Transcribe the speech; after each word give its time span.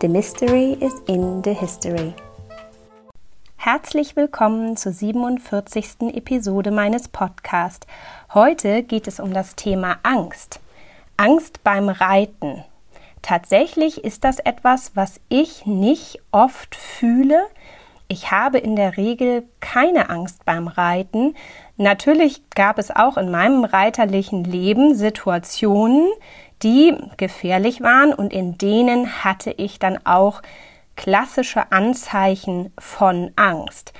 The 0.00 0.06
Mystery 0.06 0.74
is 0.74 0.94
in 1.08 1.42
the 1.42 1.52
History. 1.52 2.14
Herzlich 3.56 4.14
willkommen 4.14 4.76
zur 4.76 4.92
47. 4.92 6.14
Episode 6.14 6.70
meines 6.70 7.08
Podcasts. 7.08 7.84
Heute 8.32 8.84
geht 8.84 9.08
es 9.08 9.18
um 9.18 9.34
das 9.34 9.56
Thema 9.56 9.96
Angst. 10.04 10.60
Angst 11.16 11.64
beim 11.64 11.88
Reiten. 11.88 12.62
Tatsächlich 13.22 14.04
ist 14.04 14.22
das 14.22 14.38
etwas, 14.38 14.92
was 14.94 15.18
ich 15.28 15.66
nicht 15.66 16.20
oft 16.30 16.76
fühle. 16.76 17.46
Ich 18.06 18.30
habe 18.30 18.58
in 18.58 18.76
der 18.76 18.96
Regel 18.96 19.48
keine 19.58 20.10
Angst 20.10 20.44
beim 20.44 20.68
Reiten. 20.68 21.34
Natürlich 21.76 22.48
gab 22.50 22.78
es 22.78 22.94
auch 22.94 23.16
in 23.16 23.32
meinem 23.32 23.64
reiterlichen 23.64 24.44
Leben 24.44 24.94
Situationen, 24.94 26.08
die 26.62 26.94
gefährlich 27.16 27.80
waren 27.82 28.12
und 28.12 28.32
in 28.32 28.58
denen 28.58 29.24
hatte 29.24 29.50
ich 29.50 29.78
dann 29.78 30.04
auch 30.04 30.42
klassische 30.96 31.70
Anzeichen 31.70 32.72
von 32.78 33.30
Angst, 33.36 33.92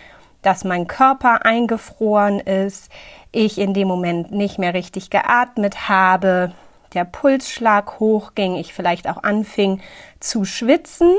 dass 0.43 0.65
mein 0.65 0.87
Körper 0.87 1.45
eingefroren 1.45 2.41
ist, 2.41 2.91
ich 3.31 3.59
in 3.59 3.75
dem 3.75 3.89
Moment 3.89 4.33
nicht 4.33 4.59
mehr 4.59 4.75
richtig 4.75 5.11
geatmet 5.11 5.89
habe, 5.89 6.53
der 6.95 7.05
Pulsschlag 7.05 8.01
hochging, 8.01 8.57
ich 8.57 8.73
vielleicht 8.73 9.09
auch 9.09 9.23
anfing 9.23 9.81
zu 10.21 10.45
schwitzen 10.45 11.15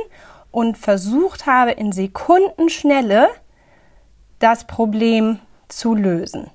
und 0.52 0.78
versucht 0.78 1.46
habe 1.46 1.72
in 1.72 1.92
Sekundenschnelle 1.92 3.30
das 4.40 4.66
Problem 4.66 5.40
zu 5.68 5.94
lösen. 5.94 6.50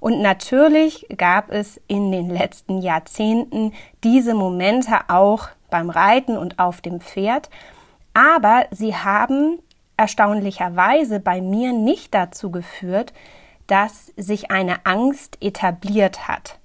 Und 0.00 0.20
natürlich 0.20 1.06
gab 1.16 1.50
es 1.50 1.80
in 1.88 2.12
den 2.12 2.30
letzten 2.30 2.80
Jahrzehnten 2.80 3.72
diese 4.04 4.34
Momente 4.34 4.96
auch 5.08 5.48
beim 5.70 5.90
Reiten 5.90 6.36
und 6.36 6.58
auf 6.58 6.80
dem 6.80 7.00
Pferd, 7.00 7.50
aber 8.14 8.66
sie 8.70 8.96
haben 8.96 9.58
erstaunlicherweise 9.96 11.20
bei 11.20 11.40
mir 11.40 11.72
nicht 11.72 12.14
dazu 12.14 12.50
geführt, 12.50 13.12
dass 13.66 14.06
sich 14.16 14.50
eine 14.50 14.86
Angst 14.86 15.36
etabliert 15.40 16.26
hat. 16.26 16.58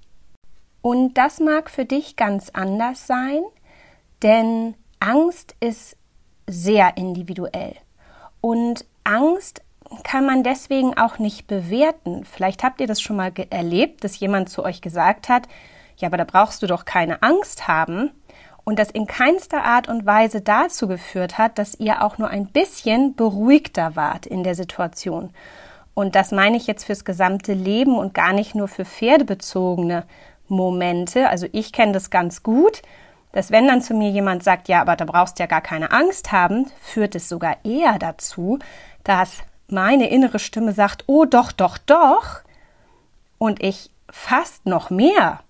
Und 0.80 1.14
das 1.14 1.40
mag 1.40 1.70
für 1.70 1.84
dich 1.84 2.16
ganz 2.16 2.50
anders 2.50 3.06
sein, 3.06 3.42
denn 4.22 4.74
Angst 5.00 5.54
ist 5.60 5.96
sehr 6.46 6.96
individuell. 6.96 7.74
Und 8.40 8.84
Angst 9.02 9.62
kann 10.02 10.26
man 10.26 10.42
deswegen 10.42 10.96
auch 10.96 11.18
nicht 11.18 11.46
bewerten. 11.46 12.24
Vielleicht 12.24 12.62
habt 12.62 12.80
ihr 12.80 12.86
das 12.86 13.00
schon 13.00 13.16
mal 13.16 13.32
erlebt, 13.50 14.04
dass 14.04 14.18
jemand 14.18 14.48
zu 14.48 14.64
euch 14.64 14.80
gesagt 14.80 15.28
hat, 15.28 15.48
ja, 15.96 16.08
aber 16.08 16.16
da 16.16 16.24
brauchst 16.24 16.62
du 16.62 16.66
doch 16.66 16.84
keine 16.84 17.22
Angst 17.22 17.68
haben. 17.68 18.10
Und 18.64 18.78
das 18.78 18.90
in 18.90 19.06
keinster 19.06 19.62
Art 19.62 19.88
und 19.88 20.06
Weise 20.06 20.40
dazu 20.40 20.88
geführt 20.88 21.36
hat, 21.36 21.58
dass 21.58 21.78
ihr 21.78 22.02
auch 22.02 22.16
nur 22.16 22.28
ein 22.28 22.46
bisschen 22.46 23.14
beruhigter 23.14 23.94
wart 23.94 24.26
in 24.26 24.42
der 24.42 24.54
Situation. 24.54 25.30
Und 25.92 26.14
das 26.16 26.32
meine 26.32 26.56
ich 26.56 26.66
jetzt 26.66 26.84
fürs 26.84 27.04
gesamte 27.04 27.52
Leben 27.52 27.96
und 27.96 28.14
gar 28.14 28.32
nicht 28.32 28.54
nur 28.54 28.68
für 28.68 28.84
pferdebezogene 28.84 30.04
Momente. 30.48 31.28
Also 31.28 31.46
ich 31.52 31.72
kenne 31.72 31.92
das 31.92 32.10
ganz 32.10 32.42
gut, 32.42 32.82
dass 33.32 33.50
wenn 33.50 33.68
dann 33.68 33.82
zu 33.82 33.94
mir 33.94 34.10
jemand 34.10 34.42
sagt, 34.42 34.68
ja, 34.68 34.80
aber 34.80 34.96
da 34.96 35.04
brauchst 35.04 35.38
du 35.38 35.42
ja 35.42 35.46
gar 35.46 35.60
keine 35.60 35.90
Angst 35.90 36.32
haben, 36.32 36.70
führt 36.80 37.14
es 37.14 37.28
sogar 37.28 37.56
eher 37.64 37.98
dazu, 37.98 38.58
dass 39.04 39.38
meine 39.68 40.08
innere 40.08 40.38
Stimme 40.38 40.72
sagt, 40.72 41.04
oh 41.06 41.24
doch, 41.24 41.52
doch, 41.52 41.78
doch, 41.78 42.40
und 43.38 43.62
ich 43.62 43.90
fast 44.10 44.66
noch 44.66 44.90
mehr 44.90 45.40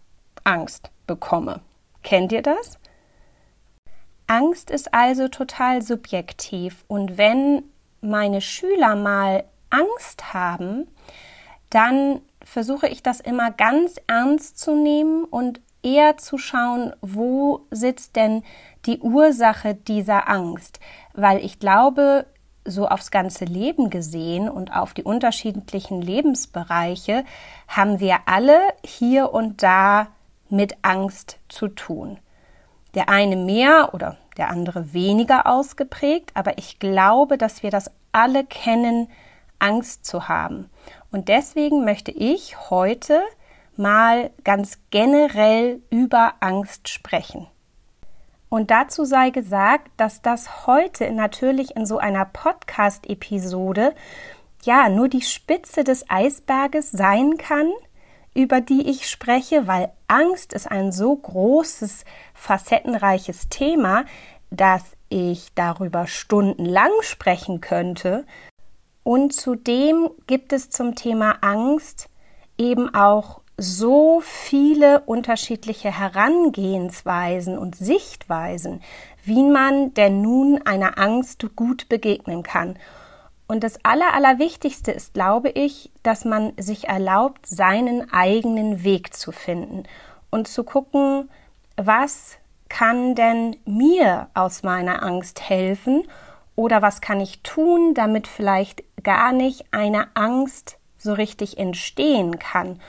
Angst 0.43 0.91
bekomme. 1.07 1.61
Kennt 2.03 2.33
ihr 2.33 2.43
das? 2.43 2.79
Angst 4.27 4.71
ist 4.71 4.95
also 4.95 5.29
total 5.29 5.83
subjektiv 5.83 6.85
und 6.89 7.19
wenn 7.19 7.63
meine 8.01 8.41
Schüler 8.41 8.97
mal 8.97 9.45
Angst 9.71 10.33
haben, 10.33 10.89
dann 11.71 12.21
versuche 12.43 12.89
ich 12.89 13.03
das 13.03 13.21
immer 13.21 13.51
ganz 13.51 14.01
ernst 14.07 14.59
zu 14.59 14.75
nehmen 14.75 15.25
und 15.25 15.61
eher 15.83 16.17
zu 16.17 16.39
schauen, 16.39 16.95
wo 17.01 17.67
sitzt 17.71 18.17
denn 18.17 18.43
die 18.87 18.99
Ursache 18.99 19.75
dieser 19.75 20.29
Angst, 20.29 20.81
weil 21.13 21.45
ich 21.45 21.59
glaube, 21.59 22.27
so 22.65 22.89
aufs 22.89 23.11
ganze 23.11 23.45
Leben 23.45 23.91
gesehen 23.91 24.49
und 24.49 24.75
auf 24.75 24.95
die 24.95 25.03
unterschiedlichen 25.03 26.01
Lebensbereiche 26.01 27.25
haben 27.69 28.01
wir 28.01 28.21
alle 28.27 28.59
hier 28.85 29.33
und 29.33 29.63
da 29.63 30.09
mit 30.49 30.77
Angst 30.83 31.39
zu 31.49 31.69
tun. 31.69 32.19
Der 32.95 33.09
eine 33.09 33.37
mehr 33.37 33.91
oder 33.93 34.17
der 34.37 34.51
andere 34.51 34.93
weniger 34.93 35.47
ausgeprägt, 35.47 36.31
aber 36.35 36.59
ich 36.59 36.79
glaube, 36.79 37.39
dass 37.39 37.63
wir 37.63 37.71
das 37.71 37.91
alle 38.13 38.45
kennen, 38.45 39.09
Angst 39.59 40.05
zu 40.05 40.29
haben. 40.29 40.71
Und 41.11 41.29
deswegen 41.29 41.85
möchte 41.85 42.11
ich 42.11 42.71
heute 42.71 43.21
mal 43.77 44.31
ganz 44.45 44.79
generell 44.91 45.81
über 45.91 46.35
Angst 46.41 46.89
sprechen. 46.89 47.49
Und 48.55 48.71
dazu 48.71 49.05
sei 49.05 49.31
gesagt, 49.31 49.91
dass 49.97 50.23
das 50.23 50.69
heute 50.69 51.11
natürlich 51.11 51.75
in 51.75 51.87
so 51.87 51.99
einer 51.99 52.25
Podcast-Episode 52.25 53.93
ja 54.63 54.89
nur 54.89 55.09
die 55.09 55.23
Spitze 55.23 55.83
des 55.83 56.09
Eisberges 56.09 56.93
sein 56.93 57.37
kann, 57.37 57.69
über 58.33 58.61
die 58.61 58.89
ich 58.89 59.11
spreche, 59.11 59.67
weil 59.67 59.91
Angst 60.07 60.53
ist 60.53 60.71
ein 60.71 60.93
so 60.93 61.17
großes, 61.17 62.05
facettenreiches 62.33 63.49
Thema, 63.49 64.05
dass 64.51 64.85
ich 65.09 65.53
darüber 65.57 66.07
stundenlang 66.07 66.93
sprechen 67.01 67.61
könnte. 67.61 68.25
Und 69.03 69.33
zudem 69.33 70.11
gibt 70.29 70.53
es 70.53 70.71
zum 70.71 70.95
Thema 70.95 71.39
Angst 71.41 72.09
eben 72.57 72.95
auch 72.95 73.41
so 73.57 74.21
viele 74.21 75.01
unterschiedliche 75.01 75.97
Herangehensweisen 75.97 77.57
und 77.57 77.77
Sichtweisen, 77.77 78.83
wie 79.25 79.43
man 79.43 79.95
denn 79.95 80.23
nun 80.23 80.61
einer 80.67 80.99
Angst 80.99 81.47
gut 81.55 81.89
begegnen 81.89 82.43
kann. 82.43 82.77
Und 83.47 83.63
das 83.63 83.79
Aller, 83.85 84.15
Allerwichtigste 84.15 84.91
ist, 84.91 85.15
glaube 85.15 85.51
ich, 85.51 85.93
dass 86.03 86.25
man 86.25 86.53
sich 86.57 86.89
erlaubt, 86.89 87.47
seinen 87.47 88.13
eigenen 88.13 88.83
Weg 88.83 89.15
zu 89.15 89.33
finden 89.33 89.85
und 90.31 90.49
zu 90.49 90.65
gucken, 90.65 91.31
was 91.77 92.37
kann 92.69 93.15
denn 93.15 93.57
mir 93.67 94.29
aus 94.35 94.63
meiner 94.63 95.03
Angst 95.03 95.49
helfen 95.49 96.05
oder 96.57 96.83
was 96.83 97.01
kann 97.01 97.21
ich 97.21 97.43
tun, 97.43 97.95
damit 97.95 98.27
vielleicht 98.27 98.83
gar 99.03 99.33
nicht 99.33 99.67
eine 99.71 100.09
Angst 100.15 100.79
so 100.97 101.13
richtig 101.13 101.59
entstehen 101.59 102.39
kann 102.39 102.81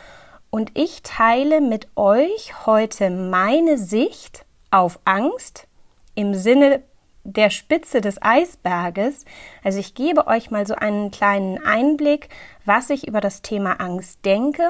und 0.55 0.71
ich 0.73 1.03
teile 1.03 1.59
mit 1.59 1.89
euch 1.97 2.66
heute 2.66 3.09
meine 3.09 3.77
Sicht 3.77 4.46
auf 4.72 4.99
Angst 5.03 5.67
im 6.13 6.34
Sinne 6.34 6.81
der 7.25 7.49
Spitze 7.49 7.99
des 7.99 8.22
Eisberges. 8.22 9.25
Also 9.66 9.79
ich 9.79 9.96
gebe 9.96 10.28
euch 10.28 10.52
mal 10.52 10.66
so 10.66 10.73
einen 10.73 11.11
kleinen 11.11 11.61
Einblick, 11.61 12.29
was 12.63 12.90
ich 12.90 13.05
über 13.05 13.19
das 13.19 13.41
Thema 13.41 13.81
Angst 13.81 14.23
denke 14.23 14.63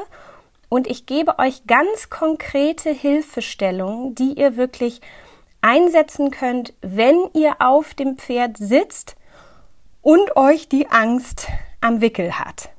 und 0.69 0.87
ich 0.87 1.05
gebe 1.05 1.37
euch 1.37 1.67
ganz 1.67 2.09
konkrete 2.09 2.89
Hilfestellungen, 2.89 4.15
die 4.15 4.39
ihr 4.39 4.57
wirklich 4.57 5.01
einsetzen 5.61 6.31
könnt, 6.31 6.73
wenn 6.81 7.29
ihr 7.35 7.57
auf 7.59 7.93
dem 7.93 8.17
Pferd 8.17 8.57
sitzt 8.57 9.17
und 10.01 10.35
euch 10.35 10.67
die 10.67 10.89
Angst 10.89 11.47
am 11.79 12.01
Wickel 12.01 12.39
hat 12.39 12.74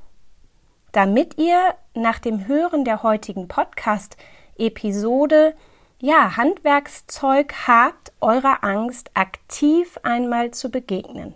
damit 0.97 1.37
ihr 1.37 1.75
nach 1.93 2.19
dem 2.19 2.49
Hören 2.49 2.87
der 2.87 3.03
heutigen 3.03 3.49
Podcast-Episode 3.49 5.55
ja 6.01 6.39
Handwerkszeug 6.39 7.53
habt, 7.67 8.13
eurer 8.23 8.65
Angst 8.65 9.11
aktiv 9.13 9.99
einmal 10.03 10.53
zu 10.53 10.71
begegnen. 10.71 11.35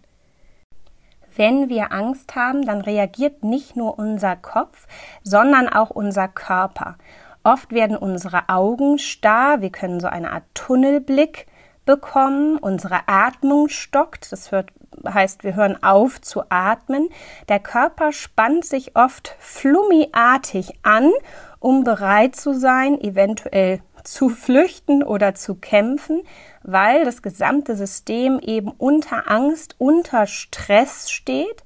Wenn 1.36 1.68
wir 1.68 1.92
Angst 1.92 2.34
haben, 2.36 2.64
dann 2.64 2.80
reagiert 2.80 3.44
nicht 3.44 3.76
nur 3.76 3.98
unser 3.98 4.34
Kopf, 4.34 4.86
sondern 5.24 5.68
auch 5.68 5.90
unser 5.90 6.26
Körper. 6.26 6.96
Oft 7.42 7.70
werden 7.70 7.98
unsere 7.98 8.48
Augen 8.48 8.98
starr, 8.98 9.60
wir 9.60 9.70
können 9.70 10.00
so 10.00 10.06
eine 10.06 10.32
Art 10.32 10.44
Tunnelblick 10.54 11.46
bekommen, 11.84 12.56
unsere 12.56 13.08
Atmung 13.08 13.68
stockt, 13.68 14.32
das 14.32 14.52
hört 14.52 14.70
heißt, 15.06 15.44
wir 15.44 15.54
hören 15.54 15.82
auf 15.82 16.20
zu 16.20 16.42
atmen. 16.48 17.08
Der 17.48 17.60
Körper 17.60 18.12
spannt 18.12 18.64
sich 18.64 18.96
oft 18.96 19.34
flummiartig 19.38 20.74
an, 20.82 21.10
um 21.58 21.84
bereit 21.84 22.36
zu 22.36 22.54
sein, 22.54 23.00
eventuell 23.00 23.80
zu 24.04 24.28
flüchten 24.28 25.02
oder 25.02 25.34
zu 25.34 25.54
kämpfen, 25.54 26.22
weil 26.62 27.04
das 27.04 27.22
gesamte 27.22 27.76
System 27.76 28.38
eben 28.40 28.70
unter 28.70 29.30
Angst, 29.30 29.76
unter 29.78 30.26
Stress 30.26 31.10
steht 31.10 31.64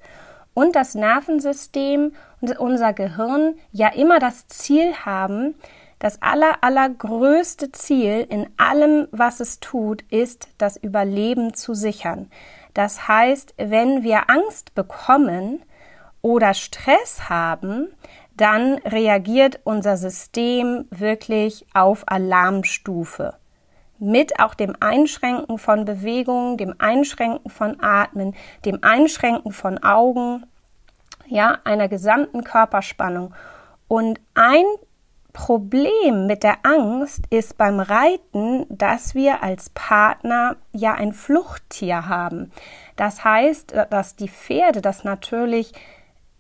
und 0.53 0.77
das 0.77 0.95
Nervensystem 0.95 2.13
und 2.41 2.59
unser 2.59 2.93
Gehirn 2.93 3.55
ja 3.73 3.89
immer 3.89 4.19
das 4.19 4.47
Ziel 4.49 4.95
haben, 5.05 5.55
das 5.99 6.21
aller, 6.21 6.59
allergrößte 6.61 7.73
Ziel 7.73 8.27
in 8.29 8.49
allem, 8.57 9.09
was 9.11 9.41
es 9.41 9.61
tut, 9.61 10.03
ist, 10.11 10.49
das 10.59 10.77
Überleben 10.77 11.55
zu 11.55 11.75
sichern. 11.75 12.31
Das 12.75 13.09
heißt, 13.09 13.55
wenn 13.57 14.03
wir 14.03 14.29
Angst 14.29 14.75
bekommen 14.75 15.63
oder 16.23 16.55
Stress 16.55 17.29
haben, 17.29 17.95
dann 18.37 18.75
reagiert 18.79 19.61
unser 19.65 19.97
System 19.97 20.87
wirklich 20.91 21.67
auf 21.73 22.03
Alarmstufe. 22.07 23.35
Mit 24.01 24.41
auch 24.41 24.55
dem 24.55 24.75
Einschränken 24.81 25.57
von 25.57 25.85
Bewegungen, 25.85 26.57
dem 26.57 26.75
Einschränken 26.79 27.49
von 27.49 27.81
Atmen, 27.81 28.35
dem 28.65 28.81
Einschränken 28.83 29.53
von 29.53 29.83
Augen, 29.85 30.45
ja, 31.27 31.59
einer 31.65 31.89
gesamten 31.89 32.43
Körperspannung. 32.43 33.35
Und 33.87 34.21
ein 34.35 34.65
Problem 35.35 36.27
mit 36.27 36.45
der 36.45 36.59
Angst 36.63 37.25
ist 37.29 37.59
beim 37.59 37.81
Reiten, 37.81 38.67
dass 38.71 39.15
wir 39.15 39.43
als 39.43 39.69
Partner 39.71 40.57
ja 40.73 40.95
ein 40.95 41.13
Fluchttier 41.13 42.09
haben. 42.09 42.53
Das 42.97 43.25
heißt, 43.25 43.75
dass 43.91 44.15
die 44.15 44.29
Pferde 44.29 44.81
das 44.81 45.03
natürlich 45.03 45.73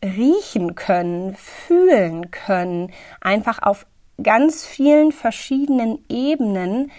riechen 0.02 0.76
können, 0.76 1.34
fühlen 1.34 2.30
können, 2.30 2.92
einfach 3.20 3.60
auf 3.62 3.84
ganz 4.22 4.64
vielen 4.64 5.10
verschiedenen 5.10 6.04
Ebenen 6.08 6.92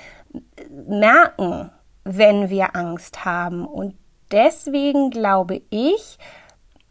merken, 0.69 1.71
wenn 2.03 2.50
wir 2.50 2.75
Angst 2.75 3.24
haben. 3.24 3.65
Und 3.65 3.95
deswegen 4.31 5.12
glaube 5.12 5.62
ich, 5.69 6.18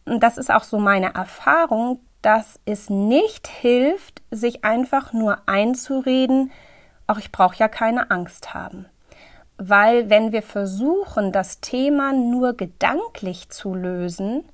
und 0.06 0.23
das 0.23 0.39
ist 0.39 0.51
auch 0.51 0.65
so 0.65 0.79
meine 0.79 1.15
Erfahrung, 1.15 2.01
dass 2.25 2.59
es 2.65 2.88
nicht 2.88 3.49
hilft, 3.49 4.23
sich 4.31 4.65
einfach 4.65 5.12
nur 5.12 5.38
einzureden, 5.47 6.50
auch 7.06 7.19
ich 7.19 7.31
brauche 7.31 7.56
ja 7.56 7.69
keine 7.69 8.11
Angst 8.11 8.55
haben. 8.55 8.87
Weil 9.59 10.09
wenn 10.09 10.32
wir 10.32 10.43
versuchen, 10.43 11.32
das 11.32 11.61
Thema 11.61 12.12
nur 12.12 12.56
gedanklich 12.56 13.50
zu 13.50 13.75
lösen, 13.75 14.44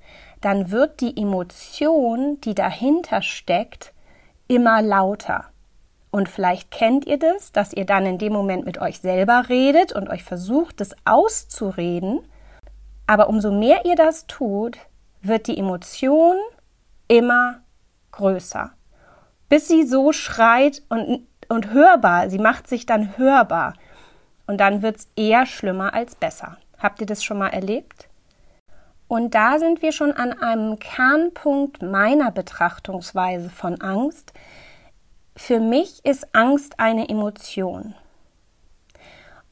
dann 0.40 0.70
wird 0.70 1.00
die 1.00 1.16
Emotion, 1.16 2.40
die 2.40 2.54
dahinter 2.54 3.22
steckt, 3.22 3.92
immer 4.48 4.82
lauter. 4.82 5.44
Und 6.10 6.28
vielleicht 6.28 6.72
kennt 6.72 7.06
ihr 7.06 7.18
das, 7.18 7.52
dass 7.52 7.72
ihr 7.72 7.86
dann 7.86 8.04
in 8.04 8.18
dem 8.18 8.32
Moment 8.32 8.66
mit 8.66 8.78
euch 8.78 8.98
selber 8.98 9.44
redet 9.48 9.92
und 9.92 10.10
euch 10.10 10.24
versucht, 10.24 10.80
es 10.80 10.96
auszureden. 11.04 12.20
Aber 13.06 13.28
umso 13.28 13.52
mehr 13.52 13.84
ihr 13.84 13.94
das 13.94 14.26
tut, 14.26 14.78
wird 15.22 15.46
die 15.46 15.56
Emotion 15.56 16.36
immer 17.10 17.60
größer. 18.12 18.70
Bis 19.48 19.66
sie 19.66 19.82
so 19.82 20.12
schreit 20.12 20.82
und, 20.88 21.26
und 21.48 21.72
hörbar, 21.72 22.30
sie 22.30 22.38
macht 22.38 22.68
sich 22.68 22.86
dann 22.86 23.18
hörbar. 23.18 23.74
Und 24.46 24.58
dann 24.58 24.80
wird 24.80 24.96
es 24.96 25.08
eher 25.16 25.44
schlimmer 25.44 25.92
als 25.92 26.14
besser. 26.14 26.56
Habt 26.78 27.00
ihr 27.00 27.06
das 27.06 27.24
schon 27.24 27.38
mal 27.38 27.48
erlebt? 27.48 28.08
Und 29.08 29.34
da 29.34 29.58
sind 29.58 29.82
wir 29.82 29.90
schon 29.90 30.12
an 30.12 30.32
einem 30.40 30.78
Kernpunkt 30.78 31.82
meiner 31.82 32.30
Betrachtungsweise 32.30 33.50
von 33.50 33.80
Angst. 33.80 34.32
Für 35.34 35.58
mich 35.58 36.04
ist 36.04 36.32
Angst 36.32 36.78
eine 36.78 37.08
Emotion. 37.08 37.94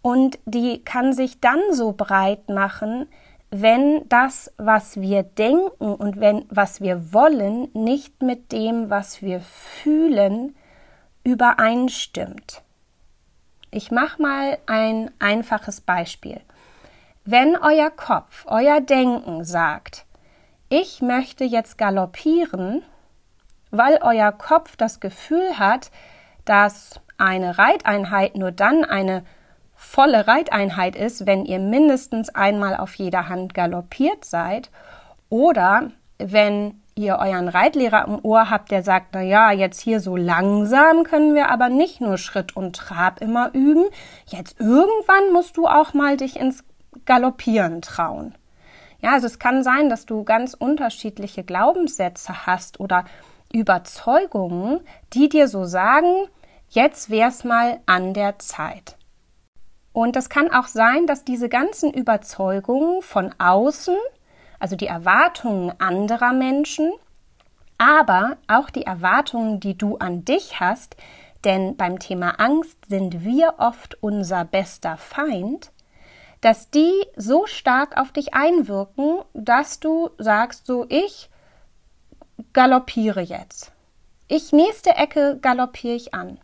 Und 0.00 0.38
die 0.46 0.84
kann 0.84 1.12
sich 1.12 1.40
dann 1.40 1.60
so 1.72 1.92
breit 1.92 2.48
machen, 2.48 3.08
wenn 3.50 4.08
das, 4.08 4.52
was 4.58 5.00
wir 5.00 5.22
denken 5.22 5.94
und 5.94 6.20
wenn 6.20 6.44
was 6.50 6.80
wir 6.80 7.12
wollen, 7.12 7.68
nicht 7.72 8.22
mit 8.22 8.52
dem, 8.52 8.90
was 8.90 9.22
wir 9.22 9.40
fühlen, 9.40 10.54
übereinstimmt. 11.24 12.62
Ich 13.70 13.90
mache 13.90 14.20
mal 14.20 14.58
ein 14.66 15.10
einfaches 15.18 15.80
Beispiel. 15.80 16.40
Wenn 17.24 17.56
euer 17.56 17.90
Kopf, 17.90 18.46
euer 18.48 18.80
Denken 18.80 19.44
sagt, 19.44 20.06
ich 20.70 21.02
möchte 21.02 21.44
jetzt 21.44 21.76
galoppieren, 21.76 22.82
weil 23.70 23.98
euer 24.02 24.32
Kopf 24.32 24.76
das 24.76 25.00
Gefühl 25.00 25.58
hat, 25.58 25.90
dass 26.44 27.00
eine 27.18 27.58
Reiteinheit 27.58 28.36
nur 28.36 28.52
dann 28.52 28.84
eine 28.84 29.24
volle 29.78 30.26
Reiteinheit 30.26 30.96
ist, 30.96 31.24
wenn 31.24 31.44
ihr 31.46 31.60
mindestens 31.60 32.34
einmal 32.34 32.76
auf 32.76 32.96
jeder 32.96 33.28
Hand 33.28 33.54
galoppiert 33.54 34.24
seid 34.24 34.70
oder 35.28 35.92
wenn 36.18 36.82
ihr 36.96 37.18
euren 37.20 37.48
Reitlehrer 37.48 38.04
im 38.08 38.18
Ohr 38.24 38.50
habt, 38.50 38.72
der 38.72 38.82
sagt, 38.82 39.10
na 39.12 39.22
ja, 39.22 39.52
jetzt 39.52 39.80
hier 39.80 40.00
so 40.00 40.16
langsam 40.16 41.04
können 41.04 41.36
wir 41.36 41.48
aber 41.48 41.68
nicht 41.68 42.00
nur 42.00 42.18
Schritt 42.18 42.56
und 42.56 42.74
Trab 42.74 43.22
immer 43.22 43.54
üben. 43.54 43.84
Jetzt 44.26 44.58
irgendwann 44.58 45.32
musst 45.32 45.56
du 45.56 45.68
auch 45.68 45.94
mal 45.94 46.16
dich 46.16 46.40
ins 46.40 46.64
Galoppieren 47.06 47.80
trauen. 47.80 48.34
Ja, 49.00 49.12
also 49.12 49.28
es 49.28 49.38
kann 49.38 49.62
sein, 49.62 49.88
dass 49.88 50.06
du 50.06 50.24
ganz 50.24 50.54
unterschiedliche 50.54 51.44
Glaubenssätze 51.44 52.46
hast 52.46 52.80
oder 52.80 53.04
Überzeugungen, 53.52 54.80
die 55.12 55.28
dir 55.28 55.46
so 55.46 55.62
sagen, 55.62 56.26
jetzt 56.68 57.10
wär's 57.10 57.44
mal 57.44 57.78
an 57.86 58.12
der 58.12 58.40
Zeit. 58.40 58.97
Und 59.98 60.14
es 60.14 60.28
kann 60.28 60.52
auch 60.52 60.68
sein, 60.68 61.08
dass 61.08 61.24
diese 61.24 61.48
ganzen 61.48 61.92
Überzeugungen 61.92 63.02
von 63.02 63.34
außen, 63.40 63.96
also 64.60 64.76
die 64.76 64.86
Erwartungen 64.86 65.72
anderer 65.80 66.32
Menschen, 66.32 66.92
aber 67.78 68.36
auch 68.46 68.70
die 68.70 68.84
Erwartungen, 68.84 69.58
die 69.58 69.76
du 69.76 69.96
an 69.96 70.24
dich 70.24 70.60
hast, 70.60 70.96
denn 71.42 71.76
beim 71.76 71.98
Thema 71.98 72.38
Angst 72.38 72.86
sind 72.86 73.24
wir 73.24 73.54
oft 73.58 74.00
unser 74.00 74.44
bester 74.44 74.98
Feind, 74.98 75.72
dass 76.42 76.70
die 76.70 76.92
so 77.16 77.46
stark 77.46 77.96
auf 78.00 78.12
dich 78.12 78.34
einwirken, 78.34 79.22
dass 79.34 79.80
du 79.80 80.10
sagst, 80.16 80.68
so 80.68 80.86
ich 80.88 81.28
galoppiere 82.52 83.22
jetzt. 83.22 83.72
Ich 84.28 84.52
nächste 84.52 84.90
Ecke 84.90 85.40
galoppiere 85.42 85.96
ich 85.96 86.14
an. 86.14 86.38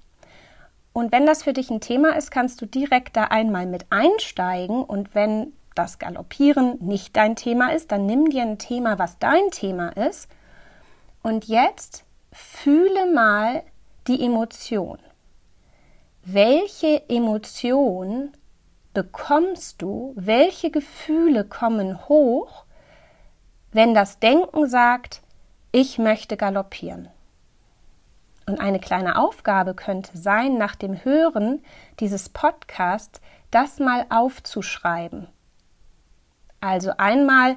Und 0.95 1.11
wenn 1.11 1.27
das 1.27 1.43
für 1.43 1.53
dich 1.53 1.71
ein 1.71 1.81
Thema 1.81 2.17
ist, 2.17 2.31
kannst 2.31 2.63
du 2.63 2.67
direkt 2.67 3.17
da 3.17 3.25
einmal 3.25 3.67
mit 3.67 3.85
einsteigen 3.91 4.83
und 4.85 5.13
wenn 5.15 5.53
das 5.75 5.99
Galoppieren 5.99 6.79
nicht 6.81 7.17
dein 7.17 7.35
Thema 7.35 7.73
ist, 7.73 7.91
dann 7.91 8.07
nimm 8.07 8.31
dir 8.31 8.43
ein 8.43 8.59
Thema, 8.59 8.97
was 8.97 9.19
dein 9.19 9.51
Thema 9.51 9.89
ist. 9.89 10.29
Und 11.21 11.47
jetzt 11.47 12.05
fühle 12.31 13.13
mal 13.13 13.65
die 14.07 14.25
Emotion. 14.25 14.99
Welche 16.23 17.09
Emotion 17.09 18.31
bekommst 18.93 19.83
du, 19.83 20.13
welche 20.15 20.71
Gefühle 20.71 21.45
kommen 21.45 22.09
hoch, 22.09 22.67
wenn 23.73 23.95
das 23.95 24.21
Denken 24.21 24.69
sagt, 24.69 25.23
ich 25.73 25.99
möchte 25.99 26.37
galoppieren. 26.37 27.09
Und 28.47 28.61
eine 28.61 28.79
kleine 28.79 29.17
Aufgabe 29.17 29.75
könnte 29.75 30.17
sein, 30.19 30.59
nach 30.59 30.75
dem 30.75 31.05
Hören 31.05 31.63
dieses 32.01 32.29
Podcasts 32.29 33.21
das 33.51 33.79
mal 33.79 34.07
aufzuschreiben. 34.11 35.29
Also 36.61 36.93
einmal 36.99 37.57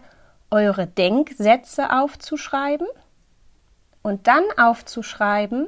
eure 0.49 0.87
Denksätze 0.87 1.91
aufzuschreiben 1.91 2.87
und 4.01 4.27
dann 4.27 4.43
aufzuschreiben, 4.57 5.67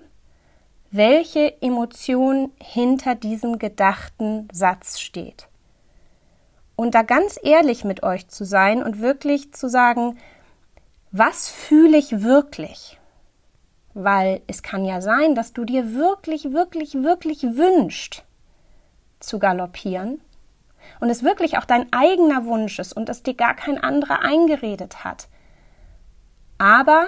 welche 0.92 1.62
Emotion 1.62 2.52
hinter 2.62 3.16
diesem 3.16 3.60
gedachten 3.60 4.48
Satz 4.52 5.00
steht 5.00 5.50
und 6.80 6.96
da 6.96 7.02
ganz 7.02 7.38
ehrlich 7.44 7.84
mit 7.84 8.04
euch 8.04 8.30
zu 8.30 8.46
sein 8.46 8.82
und 8.82 9.02
wirklich 9.02 9.54
zu 9.54 9.68
sagen, 9.68 10.18
was 11.12 11.50
fühle 11.50 11.98
ich 11.98 12.22
wirklich? 12.22 12.99
Weil 13.94 14.42
es 14.48 14.64
kann 14.64 14.86
ja 14.86 15.02
sein, 15.02 15.36
dass 15.36 15.54
du 15.54 15.66
dir 15.66 15.94
wirklich, 15.94 16.52
wirklich, 16.52 16.94
wirklich 16.94 17.44
wünscht 17.44 18.24
zu 19.20 19.40
galoppieren 19.40 20.22
und 21.00 21.10
es 21.10 21.24
wirklich 21.24 21.58
auch 21.58 21.66
dein 21.66 21.92
eigener 21.92 22.46
Wunsch 22.46 22.80
ist 22.80 22.94
und 22.94 23.10
es 23.10 23.24
dir 23.24 23.34
gar 23.34 23.56
kein 23.56 23.78
anderer 23.78 24.22
eingeredet 24.22 25.04
hat. 25.04 25.28
Aber 26.58 27.08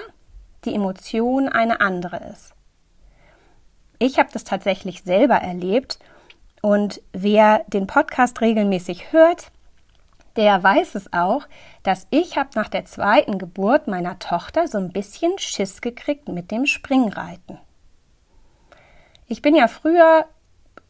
die 0.64 0.74
Emotion 0.74 1.48
eine 1.48 1.80
andere 1.80 2.16
ist. 2.32 2.54
Ich 3.98 4.18
habe 4.18 4.30
das 4.32 4.44
tatsächlich 4.44 5.02
selber 5.02 5.36
erlebt 5.36 5.98
und 6.60 7.00
wer 7.12 7.64
den 7.68 7.86
Podcast 7.86 8.40
regelmäßig 8.40 9.12
hört, 9.12 9.50
der 10.36 10.62
weiß 10.62 10.94
es 10.94 11.12
auch, 11.12 11.46
dass 11.82 12.06
ich 12.10 12.36
habe 12.36 12.50
nach 12.54 12.68
der 12.68 12.84
zweiten 12.84 13.38
Geburt 13.38 13.88
meiner 13.88 14.18
Tochter 14.18 14.68
so 14.68 14.78
ein 14.78 14.92
bisschen 14.92 15.38
Schiss 15.38 15.80
gekriegt 15.80 16.28
mit 16.28 16.50
dem 16.50 16.66
Springreiten. 16.66 17.58
Ich 19.26 19.42
bin 19.42 19.54
ja 19.54 19.68
früher 19.68 20.26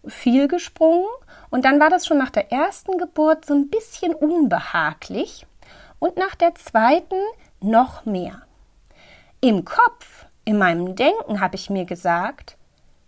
viel 0.07 0.49
gesprungen 0.49 1.07
und 1.51 1.65
dann 1.65 1.79
war 1.81 1.91
das 1.91 2.07
schon 2.07 2.19
nach 2.19 2.31
der 2.31 2.51
ersten 2.51 2.99
Geburt 2.99 3.45
so 3.45 3.55
ein 3.55 3.69
bisschen 3.69 4.15
unbehaglich 4.15 5.47
und 5.99 6.17
nach 6.17 6.35
der 6.35 6.55
zweiten 6.55 7.21
noch 7.61 8.05
mehr. 8.05 8.43
Im 9.41 9.65
Kopf, 9.65 10.27
in 10.45 10.59
meinem 10.59 10.97
Denken 10.97 11.41
habe 11.41 11.57
ich 11.57 11.71
mir 11.71 11.85
gesagt, 11.85 12.57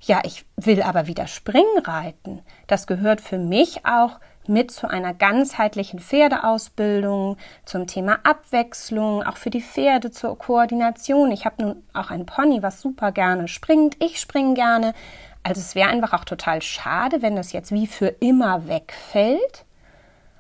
ja, 0.01 0.21
ich 0.25 0.45
will 0.57 0.83
aber 0.83 1.07
wieder 1.07 1.27
Springen 1.27 1.79
reiten. 1.85 2.43
Das 2.67 2.87
gehört 2.87 3.21
für 3.21 3.39
mich 3.39 3.87
auch 3.87 4.21
mit 4.47 4.71
zu 4.71 4.89
einer 4.89 5.15
ganzheitlichen 5.15 5.99
Pferdeausbildung, 5.99 7.37
zum 7.65 7.87
Thema 7.87 8.19
Abwechslung, 8.23 9.23
auch 9.23 9.37
für 9.37 9.51
die 9.51 9.63
Pferde 9.63 10.11
zur 10.11 10.39
Koordination. 10.39 11.31
Ich 11.33 11.45
habe 11.45 11.63
nun 11.63 11.83
auch 11.93 12.11
ein 12.11 12.27
Pony, 12.27 12.63
was 12.63 12.81
super 12.81 13.13
gerne 13.13 13.49
springt. 13.49 13.97
Ich 14.03 14.21
springe 14.21 14.55
gerne. 14.55 14.95
Also 15.43 15.61
es 15.61 15.75
wäre 15.75 15.91
einfach 15.91 16.13
auch 16.13 16.25
total 16.25 16.63
schade, 16.63 17.23
wenn 17.23 17.37
das 17.37 17.53
jetzt 17.53 17.73
wie 17.73 17.87
für 17.87 18.09
immer 18.09 18.67
wegfällt. 18.67 19.65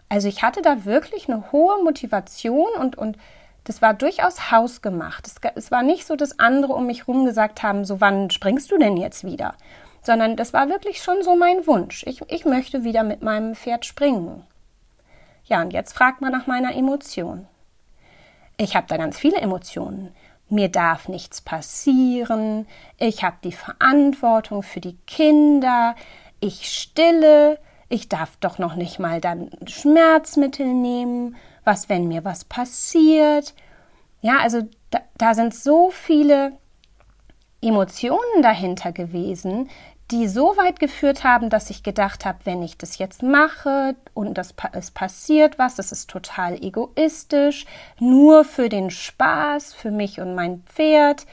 Also 0.09 0.29
ich 0.29 0.43
hatte 0.43 0.63
da 0.63 0.85
wirklich 0.85 1.29
eine 1.29 1.53
hohe 1.53 1.83
Motivation 1.83 2.69
und, 2.79 2.97
und 2.97 3.19
das 3.65 3.83
war 3.83 3.95
durchaus 3.95 4.51
hausgemacht. 4.51 5.27
Es, 5.27 5.37
es 5.55 5.71
war 5.71 5.83
nicht 5.83 6.07
so, 6.07 6.17
dass 6.17 6.39
andere 6.39 6.75
um 6.75 6.87
mich 6.87 7.07
herum 7.07 7.25
gesagt 7.25 7.63
haben, 7.63 7.85
so 7.85 8.01
wann 8.01 8.31
springst 8.31 8.71
du 8.71 8.79
denn 8.79 8.97
jetzt 8.97 9.25
wieder? 9.25 9.55
Sondern 10.05 10.37
das 10.37 10.53
war 10.53 10.69
wirklich 10.69 11.03
schon 11.03 11.23
so 11.23 11.35
mein 11.35 11.67
Wunsch. 11.67 12.05
Ich, 12.07 12.21
ich 12.29 12.45
möchte 12.45 12.85
wieder 12.85 13.03
mit 13.03 13.23
meinem 13.23 13.55
Pferd 13.57 13.85
springen. 13.85 14.45
Ja, 15.45 15.61
und 15.63 15.73
jetzt 15.73 15.93
fragt 15.93 16.21
man 16.21 16.31
nach 16.31 16.47
meiner 16.47 16.75
Emotion. 16.75 17.49
Ich 18.57 18.77
habe 18.77 18.87
da 18.87 18.97
ganz 18.97 19.19
viele 19.19 19.39
Emotionen. 19.39 20.15
Mir 20.49 20.69
darf 20.69 21.09
nichts 21.09 21.41
passieren. 21.41 22.67
Ich 22.99 23.25
habe 23.25 23.37
die 23.43 23.53
Verantwortung 23.53 24.63
für 24.63 24.81
die 24.81 24.97
Kinder. 25.07 25.97
Ich 26.39 26.71
stille. 26.71 27.59
Ich 27.89 28.09
darf 28.09 28.37
doch 28.37 28.59
noch 28.59 28.77
nicht 28.77 28.99
mal 28.99 29.21
dann 29.21 29.51
Schmerzmittel 29.67 30.67
nehmen 30.67 31.37
was, 31.65 31.89
wenn 31.89 32.09
mir 32.09 32.25
was 32.25 32.45
passiert. 32.45 33.55
Ja, 34.21 34.39
also 34.39 34.63
da, 34.91 35.01
da 35.17 35.35
sind 35.35 35.55
so 35.55 35.91
viele 35.91 36.53
Emotionen 37.61 38.43
dahinter 38.43 38.93
gewesen, 38.93 39.71
die 40.11 40.29
so 40.29 40.57
weit 40.57 40.81
geführt 40.81 41.25
haben, 41.25 41.49
dass 41.49 41.71
ich 41.71 41.83
gedacht 41.83 42.25
habe, 42.27 42.39
wenn 42.45 42.63
ich 42.63 42.77
das 42.77 42.99
jetzt 42.99 43.23
mache 43.23 43.97
und 44.13 44.35
das, 44.37 44.55
es 44.73 44.91
passiert 44.91 45.59
was, 45.59 45.77
das 45.77 45.93
ist 45.93 46.11
total 46.11 46.63
egoistisch, 46.63 47.65
nur 47.99 48.45
für 48.45 48.69
den 48.69 48.91
Spaß, 48.91 49.73
für 49.73 49.91
mich 49.91 50.21
und 50.21 50.35
mein 50.35 50.63
Pferd. 50.67 51.27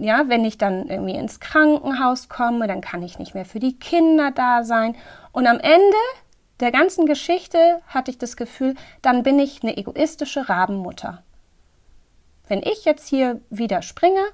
Ja, 0.00 0.28
wenn 0.28 0.44
ich 0.44 0.58
dann 0.58 0.88
irgendwie 0.88 1.14
ins 1.14 1.40
Krankenhaus 1.40 2.28
komme, 2.28 2.66
dann 2.66 2.80
kann 2.80 3.02
ich 3.02 3.18
nicht 3.18 3.34
mehr 3.34 3.46
für 3.46 3.60
die 3.60 3.78
Kinder 3.78 4.32
da 4.32 4.64
sein. 4.64 4.96
Und 5.32 5.46
am 5.46 5.58
Ende 5.60 5.96
der 6.58 6.72
ganzen 6.72 7.06
Geschichte 7.06 7.80
hatte 7.86 8.10
ich 8.10 8.18
das 8.18 8.36
Gefühl, 8.36 8.74
dann 9.02 9.22
bin 9.22 9.38
ich 9.38 9.62
eine 9.62 9.76
egoistische 9.76 10.48
Rabenmutter. 10.48 11.22
Wenn 12.48 12.62
ich 12.62 12.84
jetzt 12.84 13.08
hier 13.08 13.40
wieder 13.48 13.80
springe, 13.80 14.24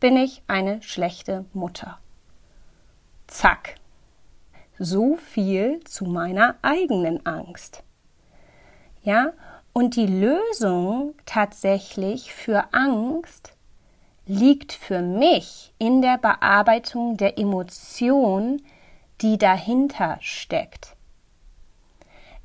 bin 0.00 0.16
ich 0.16 0.42
eine 0.48 0.82
schlechte 0.82 1.46
Mutter. 1.54 1.98
Zack. 3.34 3.74
So 4.78 5.16
viel 5.16 5.80
zu 5.82 6.04
meiner 6.04 6.54
eigenen 6.62 7.26
Angst. 7.26 7.82
Ja, 9.02 9.32
und 9.72 9.96
die 9.96 10.06
Lösung 10.06 11.14
tatsächlich 11.26 12.32
für 12.32 12.72
Angst 12.72 13.56
liegt 14.24 14.72
für 14.72 15.02
mich 15.02 15.74
in 15.78 16.00
der 16.00 16.16
Bearbeitung 16.16 17.16
der 17.16 17.36
Emotion, 17.36 18.62
die 19.20 19.36
dahinter 19.36 20.16
steckt. 20.20 20.94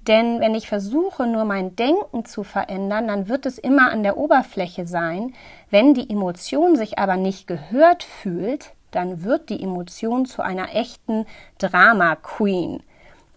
Denn 0.07 0.39
wenn 0.39 0.55
ich 0.55 0.67
versuche, 0.67 1.27
nur 1.27 1.45
mein 1.45 1.75
Denken 1.75 2.25
zu 2.25 2.43
verändern, 2.43 3.07
dann 3.07 3.27
wird 3.27 3.45
es 3.45 3.59
immer 3.59 3.91
an 3.91 4.01
der 4.01 4.17
Oberfläche 4.17 4.87
sein. 4.87 5.35
Wenn 5.69 5.93
die 5.93 6.09
Emotion 6.09 6.75
sich 6.75 6.97
aber 6.97 7.15
nicht 7.15 7.45
gehört 7.45 8.01
fühlt, 8.01 8.73
dann 8.91 9.23
wird 9.23 9.49
die 9.49 9.61
Emotion 9.61 10.25
zu 10.25 10.41
einer 10.41 10.75
echten 10.75 11.25
Drama 11.57 12.15
Queen. 12.15 12.83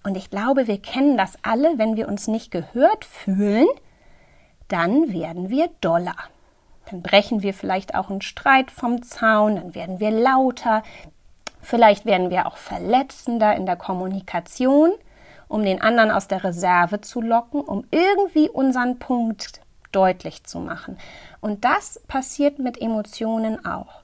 Und 0.03 0.17
ich 0.17 0.31
glaube, 0.31 0.67
wir 0.67 0.81
kennen 0.81 1.17
das 1.17 1.39
alle, 1.43 1.79
wenn 1.79 1.97
wir 1.97 2.09
uns 2.09 2.27
nicht 2.27 2.51
gehört 2.51 3.05
fühlen, 3.05 3.69
dann 4.69 5.13
werden 5.13 5.51
wir 5.51 5.69
doller. 5.81 6.17
Dann 6.91 7.03
brechen 7.03 7.43
wir 7.43 7.55
vielleicht 7.55 7.95
auch 7.95 8.11
einen 8.11 8.23
Streit 8.23 8.71
vom 8.71 9.03
Zaun, 9.03 9.57
dann 9.57 9.75
werden 9.75 10.01
wir 10.01 10.11
lauter, 10.11 10.83
vielleicht 11.61 12.05
werden 12.05 12.31
wir 12.31 12.47
auch 12.47 12.57
verletzender 12.57 13.55
in 13.55 13.67
der 13.67 13.77
Kommunikation 13.77 14.93
um 15.53 15.63
den 15.65 15.83
anderen 15.83 16.11
aus 16.11 16.29
der 16.29 16.43
Reserve 16.45 17.03
zu 17.03 17.21
locken, 17.21 17.61
um 17.61 17.85
irgendwie 17.91 18.49
unseren 18.49 18.99
Punkt 18.99 19.61
deutlich 19.93 20.45
zu 20.45 20.59
machen. 20.61 20.97
Und 21.43 21.67
das 21.67 22.01
passiert 22.09 22.59
mit 22.59 22.81
Emotionen 22.81 23.67
auch. 23.67 24.02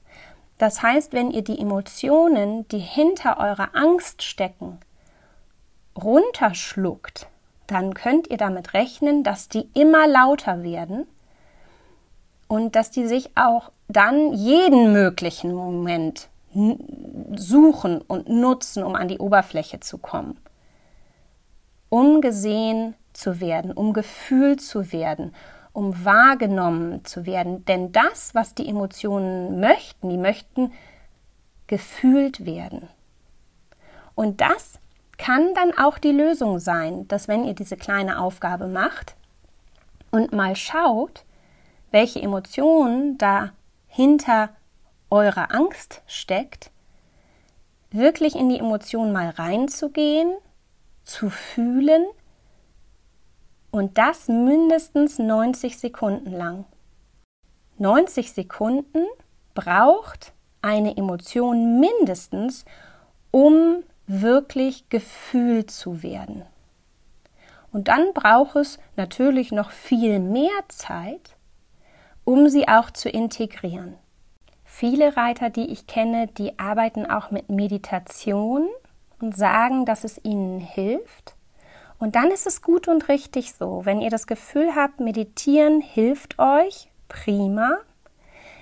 Das 0.59 0.83
heißt, 0.83 1.13
wenn 1.13 1.31
ihr 1.31 1.41
die 1.41 1.57
Emotionen, 1.57 2.67
die 2.67 2.79
hinter 2.79 3.39
eurer 3.39 3.69
Angst 3.73 4.21
stecken, 4.21 4.77
runterschluckt, 5.97 7.27
dann 7.65 7.93
könnt 7.93 8.29
ihr 8.29 8.37
damit 8.37 8.73
rechnen, 8.73 9.23
dass 9.23 9.47
die 9.47 9.69
immer 9.73 10.05
lauter 10.05 10.61
werden 10.61 11.07
und 12.49 12.75
dass 12.75 12.91
die 12.91 13.07
sich 13.07 13.31
auch 13.37 13.71
dann 13.87 14.33
jeden 14.33 14.91
möglichen 14.91 15.53
Moment 15.53 16.27
suchen 17.35 18.01
und 18.01 18.27
nutzen, 18.27 18.83
um 18.83 18.95
an 18.95 19.07
die 19.07 19.19
Oberfläche 19.19 19.79
zu 19.79 19.97
kommen. 19.97 20.37
Um 21.87 22.19
gesehen 22.19 22.95
zu 23.13 23.39
werden, 23.39 23.71
um 23.71 23.93
gefühlt 23.93 24.61
zu 24.61 24.91
werden, 24.91 25.33
um 25.73 26.05
wahrgenommen 26.05 27.05
zu 27.05 27.25
werden. 27.25 27.65
Denn 27.65 27.91
das, 27.91 28.35
was 28.35 28.55
die 28.55 28.67
Emotionen 28.67 29.59
möchten, 29.59 30.09
die 30.09 30.17
möchten 30.17 30.71
gefühlt 31.67 32.45
werden. 32.45 32.87
Und 34.15 34.41
das 34.41 34.79
kann 35.17 35.53
dann 35.53 35.77
auch 35.77 35.97
die 35.97 36.11
Lösung 36.11 36.59
sein, 36.59 37.07
dass 37.07 37.27
wenn 37.27 37.45
ihr 37.45 37.53
diese 37.53 37.77
kleine 37.77 38.19
Aufgabe 38.19 38.67
macht 38.67 39.15
und 40.11 40.33
mal 40.33 40.55
schaut, 40.55 41.23
welche 41.91 42.21
Emotionen 42.21 43.17
da 43.17 43.51
hinter 43.87 44.49
eurer 45.09 45.53
Angst 45.53 46.01
steckt, 46.07 46.71
wirklich 47.91 48.35
in 48.35 48.49
die 48.49 48.59
Emotionen 48.59 49.11
mal 49.11 49.29
reinzugehen 49.29 50.31
zu 51.03 51.29
fühlen 51.29 52.05
und 53.71 53.97
das 53.97 54.27
mindestens 54.27 55.19
90 55.19 55.77
Sekunden 55.77 56.31
lang. 56.31 56.65
90 57.77 58.33
Sekunden 58.33 59.05
braucht 59.53 60.33
eine 60.61 60.97
Emotion 60.97 61.79
mindestens, 61.79 62.65
um 63.31 63.83
wirklich 64.07 64.89
gefühlt 64.89 65.71
zu 65.71 66.03
werden. 66.03 66.43
Und 67.71 67.87
dann 67.87 68.13
braucht 68.13 68.55
es 68.55 68.79
natürlich 68.95 69.51
noch 69.51 69.69
viel 69.71 70.19
mehr 70.19 70.49
Zeit, 70.69 71.35
um 72.25 72.49
sie 72.49 72.67
auch 72.67 72.89
zu 72.91 73.09
integrieren. 73.09 73.95
Viele 74.65 75.15
Reiter, 75.15 75.49
die 75.49 75.71
ich 75.71 75.87
kenne, 75.87 76.27
die 76.27 76.57
arbeiten 76.57 77.05
auch 77.05 77.31
mit 77.31 77.49
Meditation 77.49 78.67
und 79.19 79.35
sagen, 79.35 79.85
dass 79.85 80.03
es 80.03 80.23
ihnen 80.23 80.59
hilft. 80.59 81.35
Und 81.99 82.15
dann 82.15 82.31
ist 82.31 82.47
es 82.47 82.61
gut 82.61 82.87
und 82.87 83.09
richtig 83.09 83.53
so. 83.53 83.81
Wenn 83.83 84.01
ihr 84.01 84.09
das 84.09 84.25
Gefühl 84.25 84.73
habt, 84.75 85.01
meditieren 85.01 85.81
hilft 85.81 86.39
euch, 86.39 86.89
prima. 87.09 87.77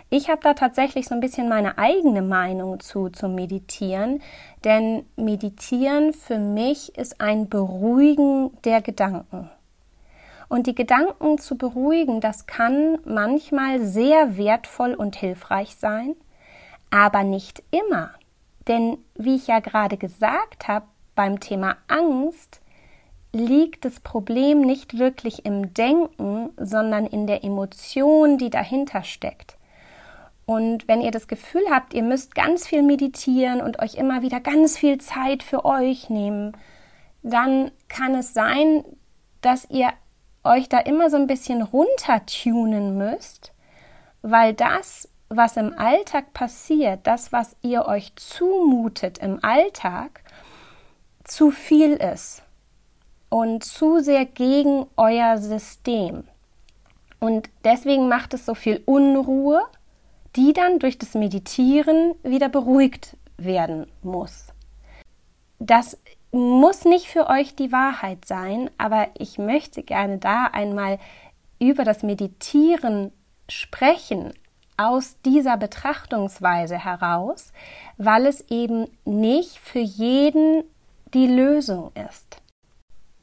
Ich 0.09 0.29
habe 0.29 0.39
da 0.41 0.53
tatsächlich 0.53 1.07
so 1.07 1.13
ein 1.13 1.21
bisschen 1.21 1.47
meine 1.49 1.77
eigene 1.77 2.21
Meinung 2.21 2.79
zu 2.79 3.09
zum 3.09 3.35
Meditieren, 3.35 4.21
denn 4.63 5.05
Meditieren 5.17 6.13
für 6.13 6.39
mich 6.39 6.97
ist 6.97 7.21
ein 7.21 7.49
Beruhigen 7.49 8.51
der 8.63 8.81
Gedanken. 8.81 9.51
Und 10.49 10.65
die 10.65 10.75
Gedanken 10.75 11.37
zu 11.39 11.57
beruhigen, 11.57 12.21
das 12.21 12.47
kann 12.47 12.99
manchmal 13.03 13.81
sehr 13.81 14.37
wertvoll 14.37 14.93
und 14.93 15.17
hilfreich 15.17 15.75
sein, 15.75 16.15
aber 16.89 17.23
nicht 17.23 17.61
immer. 17.71 18.11
Denn 18.69 18.97
wie 19.15 19.35
ich 19.35 19.47
ja 19.47 19.59
gerade 19.59 19.97
gesagt 19.97 20.69
habe, 20.69 20.85
beim 21.15 21.41
Thema 21.41 21.75
Angst 21.89 22.61
liegt 23.33 23.85
das 23.85 23.99
Problem 23.99 24.61
nicht 24.61 24.97
wirklich 24.97 25.45
im 25.45 25.73
Denken, 25.73 26.49
sondern 26.57 27.05
in 27.05 27.27
der 27.27 27.43
Emotion, 27.43 28.37
die 28.37 28.49
dahinter 28.49 29.03
steckt. 29.03 29.57
Und 30.45 30.87
wenn 30.87 31.01
ihr 31.01 31.11
das 31.11 31.27
Gefühl 31.27 31.63
habt, 31.69 31.93
ihr 31.93 32.03
müsst 32.03 32.33
ganz 32.33 32.67
viel 32.67 32.81
meditieren 32.81 33.61
und 33.61 33.79
euch 33.79 33.95
immer 33.95 34.21
wieder 34.21 34.39
ganz 34.39 34.77
viel 34.77 34.97
Zeit 34.97 35.43
für 35.43 35.65
euch 35.65 36.09
nehmen, 36.09 36.55
dann 37.21 37.71
kann 37.89 38.15
es 38.15 38.33
sein, 38.33 38.85
dass 39.41 39.69
ihr 39.69 39.89
euch 40.45 40.69
da 40.69 40.79
immer 40.79 41.09
so 41.09 41.17
ein 41.17 41.27
bisschen 41.27 41.61
runtertunen 41.61 42.97
müsst, 42.97 43.51
weil 44.21 44.53
das, 44.53 45.09
was 45.27 45.57
im 45.57 45.77
Alltag 45.77 46.31
passiert, 46.33 47.01
das, 47.03 47.33
was 47.33 47.57
ihr 47.61 47.85
euch 47.85 48.15
zumutet 48.15 49.17
im 49.17 49.43
Alltag, 49.43 50.23
zu 51.25 51.51
viel 51.51 51.93
ist 51.93 52.43
und 53.29 53.63
zu 53.63 53.99
sehr 53.99 54.25
gegen 54.25 54.85
euer 54.95 55.37
System. 55.37 56.23
Und 57.19 57.49
deswegen 57.63 58.07
macht 58.07 58.33
es 58.33 58.45
so 58.45 58.53
viel 58.53 58.81
Unruhe, 58.85 59.63
die 60.35 60.53
dann 60.53 60.79
durch 60.79 60.97
das 60.97 61.15
Meditieren 61.15 62.13
wieder 62.23 62.49
beruhigt 62.49 63.17
werden 63.37 63.87
muss. 64.03 64.53
Das 65.59 65.97
muss 66.31 66.85
nicht 66.85 67.07
für 67.07 67.27
euch 67.27 67.55
die 67.55 67.71
Wahrheit 67.71 68.25
sein, 68.25 68.69
aber 68.77 69.07
ich 69.17 69.37
möchte 69.37 69.81
gerne 69.81 70.19
da 70.19 70.45
einmal 70.45 70.99
über 71.59 71.83
das 71.83 72.03
Meditieren 72.03 73.11
sprechen 73.49 74.33
aus 74.77 75.17
dieser 75.25 75.57
Betrachtungsweise 75.57 76.77
heraus, 76.77 77.51
weil 77.97 78.27
es 78.27 78.41
eben 78.51 78.87
nicht 79.05 79.57
für 79.57 79.79
jeden 79.79 80.63
die 81.13 81.25
Lösung 81.25 81.91
ist. 82.09 82.41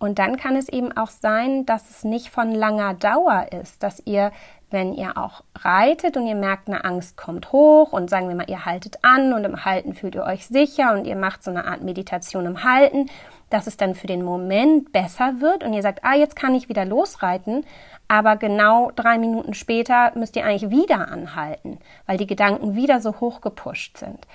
Und 0.05 0.19
dann 0.19 0.37
kann 0.37 0.55
es 0.55 0.69
eben 0.69 0.95
auch 0.95 1.09
sein, 1.09 1.65
dass 1.65 1.89
es 1.89 2.05
nicht 2.05 2.29
von 2.29 2.53
langer 2.53 2.93
Dauer 2.93 3.47
ist, 3.59 3.83
dass 3.83 4.03
ihr, 4.05 4.33
wenn 4.71 4.93
ihr 4.93 5.17
auch 5.17 5.45
reitet 5.59 6.19
und 6.19 6.27
ihr 6.27 6.35
merkt, 6.35 6.69
eine 6.69 6.85
Angst 6.85 7.17
kommt 7.17 7.53
hoch 7.53 7.95
und 7.95 8.11
sagen 8.11 8.29
wir 8.29 8.35
mal, 8.35 8.51
ihr 8.51 8.67
haltet 8.67 8.99
an 9.01 9.33
und 9.33 9.45
im 9.45 9.65
Halten 9.65 9.95
fühlt 9.95 10.15
ihr 10.15 10.25
euch 10.25 10.47
sicher 10.47 10.93
und 10.93 11.07
ihr 11.07 11.17
macht 11.17 11.43
so 11.43 11.51
eine 11.51 11.65
Art 11.65 11.81
Meditation 11.81 12.45
im 12.45 12.65
Halten, 12.65 13.07
dass 13.49 13.67
es 13.67 13.79
dann 13.79 13.95
für 13.95 14.07
den 14.07 14.23
Moment 14.23 14.93
besser 14.93 15.41
wird 15.41 15.65
und 15.65 15.73
ihr 15.73 15.81
sagt, 15.81 16.05
ah, 16.05 16.17
jetzt 16.17 16.37
kann 16.37 16.55
ich 16.55 16.69
wieder 16.69 16.85
losreiten, 16.85 17.65
aber 18.07 18.37
genau 18.37 18.91
drei 18.95 19.17
Minuten 19.17 19.55
später 19.55 20.13
müsst 20.17 20.37
ihr 20.37 20.45
eigentlich 20.45 20.69
wieder 20.71 21.09
anhalten, 21.09 21.79
weil 22.05 22.19
die 22.19 22.27
Gedanken 22.27 22.77
wieder 22.77 23.01
so 23.01 23.21
hoch 23.21 23.41
gepusht 23.41 23.97
sind. 23.97 24.27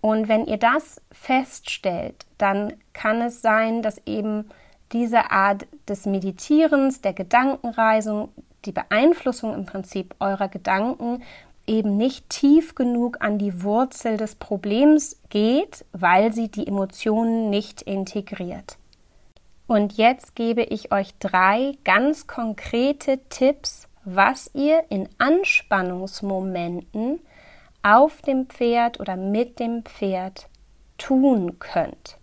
Und 0.00 0.28
wenn 0.28 0.46
ihr 0.46 0.58
das 0.58 1.00
feststellt, 1.10 2.24
dann 2.38 2.74
kann 2.92 3.20
es 3.20 3.42
sein, 3.42 3.82
dass 3.82 3.98
eben 4.06 4.48
diese 4.92 5.30
Art 5.30 5.66
des 5.88 6.06
Meditierens, 6.06 7.00
der 7.00 7.12
Gedankenreisung, 7.12 8.30
die 8.64 8.72
Beeinflussung 8.72 9.54
im 9.54 9.66
Prinzip 9.66 10.14
eurer 10.20 10.48
Gedanken 10.48 11.22
eben 11.66 11.96
nicht 11.96 12.28
tief 12.28 12.74
genug 12.74 13.18
an 13.20 13.38
die 13.38 13.62
Wurzel 13.62 14.16
des 14.16 14.34
Problems 14.34 15.20
geht, 15.30 15.84
weil 15.92 16.32
sie 16.32 16.48
die 16.48 16.66
Emotionen 16.66 17.50
nicht 17.50 17.82
integriert. 17.82 18.78
Und 19.66 19.96
jetzt 19.96 20.34
gebe 20.34 20.62
ich 20.62 20.92
euch 20.92 21.14
drei 21.18 21.78
ganz 21.84 22.26
konkrete 22.26 23.20
Tipps, 23.28 23.88
was 24.04 24.50
ihr 24.54 24.84
in 24.90 25.08
Anspannungsmomenten 25.18 27.20
auf 27.82 28.22
dem 28.22 28.46
Pferd 28.46 29.00
oder 29.00 29.16
mit 29.16 29.60
dem 29.60 29.84
Pferd 29.84 30.48
tun 30.98 31.58
könnt. 31.58 32.18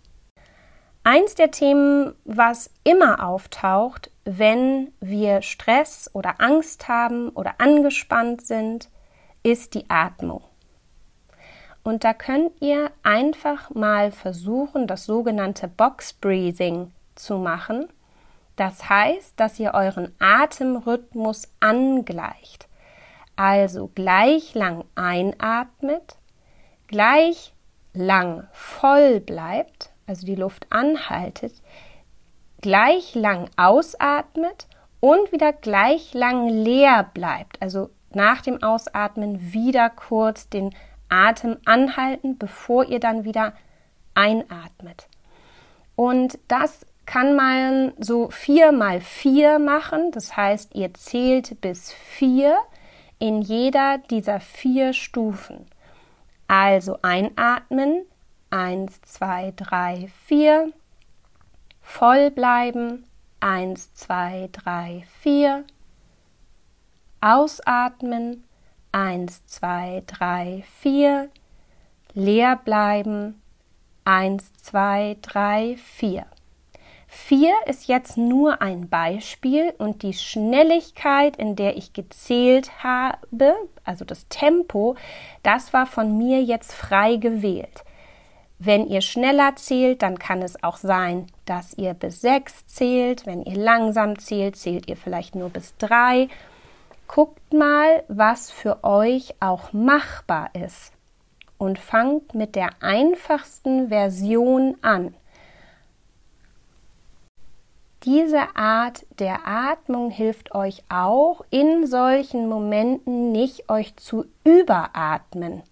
Eins 1.02 1.34
der 1.34 1.50
Themen, 1.50 2.14
was 2.24 2.70
immer 2.84 3.26
auftaucht, 3.26 4.10
wenn 4.24 4.92
wir 5.00 5.40
Stress 5.40 6.10
oder 6.12 6.40
Angst 6.40 6.88
haben 6.88 7.30
oder 7.30 7.54
angespannt 7.58 8.42
sind, 8.42 8.90
ist 9.42 9.74
die 9.74 9.88
Atmung. 9.88 10.42
Und 11.82 12.04
da 12.04 12.12
könnt 12.12 12.60
ihr 12.60 12.90
einfach 13.02 13.70
mal 13.70 14.12
versuchen, 14.12 14.86
das 14.86 15.06
sogenannte 15.06 15.68
Box 15.68 16.12
Breathing 16.12 16.92
zu 17.14 17.38
machen. 17.38 17.88
Das 18.56 18.90
heißt, 18.90 19.40
dass 19.40 19.58
ihr 19.58 19.72
euren 19.72 20.14
Atemrhythmus 20.18 21.48
angleicht. 21.60 22.68
Also 23.36 23.90
gleich 23.94 24.54
lang 24.54 24.84
einatmet, 24.96 26.16
gleich 26.88 27.54
lang 27.94 28.46
voll 28.52 29.20
bleibt 29.20 29.89
also 30.06 30.26
die 30.26 30.34
Luft 30.34 30.66
anhaltet, 30.70 31.54
gleich 32.60 33.14
lang 33.14 33.48
ausatmet 33.56 34.66
und 35.00 35.32
wieder 35.32 35.52
gleich 35.52 36.14
lang 36.14 36.48
leer 36.48 37.10
bleibt. 37.14 37.60
Also 37.62 37.90
nach 38.12 38.42
dem 38.42 38.62
Ausatmen 38.62 39.52
wieder 39.52 39.88
kurz 39.90 40.48
den 40.48 40.74
Atem 41.08 41.56
anhalten, 41.64 42.38
bevor 42.38 42.84
ihr 42.84 43.00
dann 43.00 43.24
wieder 43.24 43.54
einatmet. 44.14 45.08
Und 45.96 46.38
das 46.48 46.86
kann 47.06 47.34
man 47.34 47.92
so 47.98 48.30
vier 48.30 48.72
mal 48.72 49.00
vier 49.00 49.58
machen. 49.58 50.12
Das 50.12 50.36
heißt, 50.36 50.74
ihr 50.74 50.94
zählt 50.94 51.60
bis 51.60 51.92
vier 51.92 52.56
in 53.18 53.42
jeder 53.42 53.98
dieser 53.98 54.40
vier 54.40 54.92
Stufen. 54.92 55.66
Also 56.46 56.98
einatmen, 57.02 58.04
Eins, 58.52 59.00
zwei, 59.02 59.52
drei, 59.54 60.10
vier. 60.26 60.72
Voll 61.80 62.32
bleiben. 62.32 63.06
Eins, 63.38 63.94
zwei, 63.94 64.48
drei, 64.50 65.04
vier. 65.20 65.64
Ausatmen. 67.20 68.42
Eins, 68.90 69.46
zwei, 69.46 70.02
drei, 70.08 70.64
vier. 70.80 71.30
Leer 72.12 72.56
bleiben. 72.56 73.40
Eins, 74.04 74.52
zwei, 74.54 75.16
drei, 75.22 75.76
vier. 75.76 76.26
Vier 77.06 77.54
ist 77.66 77.86
jetzt 77.86 78.16
nur 78.16 78.62
ein 78.62 78.88
Beispiel 78.88 79.74
und 79.78 80.02
die 80.02 80.14
Schnelligkeit, 80.14 81.36
in 81.36 81.54
der 81.54 81.76
ich 81.76 81.92
gezählt 81.92 82.82
habe, 82.82 83.54
also 83.84 84.04
das 84.04 84.26
Tempo, 84.28 84.96
das 85.44 85.72
war 85.72 85.86
von 85.86 86.18
mir 86.18 86.42
jetzt 86.42 86.72
frei 86.72 87.14
gewählt. 87.14 87.84
Wenn 88.62 88.86
ihr 88.88 89.00
schneller 89.00 89.56
zählt, 89.56 90.02
dann 90.02 90.18
kann 90.18 90.42
es 90.42 90.62
auch 90.62 90.76
sein, 90.76 91.28
dass 91.46 91.72
ihr 91.78 91.94
bis 91.94 92.20
sechs 92.20 92.66
zählt. 92.66 93.24
Wenn 93.24 93.42
ihr 93.42 93.56
langsam 93.56 94.18
zählt, 94.18 94.54
zählt 94.56 94.86
ihr 94.86 94.98
vielleicht 94.98 95.34
nur 95.34 95.48
bis 95.48 95.74
drei. 95.78 96.28
Guckt 97.08 97.54
mal, 97.54 98.04
was 98.08 98.50
für 98.50 98.84
euch 98.84 99.34
auch 99.40 99.72
machbar 99.72 100.50
ist 100.54 100.92
und 101.56 101.78
fangt 101.78 102.34
mit 102.34 102.54
der 102.54 102.68
einfachsten 102.82 103.88
Version 103.88 104.76
an. 104.82 105.14
Diese 108.02 108.56
Art 108.56 109.06
der 109.18 109.46
Atmung 109.46 110.10
hilft 110.10 110.54
euch 110.54 110.82
auch 110.90 111.46
in 111.48 111.86
solchen 111.86 112.46
Momenten 112.46 113.32
nicht 113.32 113.70
euch 113.70 113.96
zu 113.96 114.26
überatmen. 114.44 115.62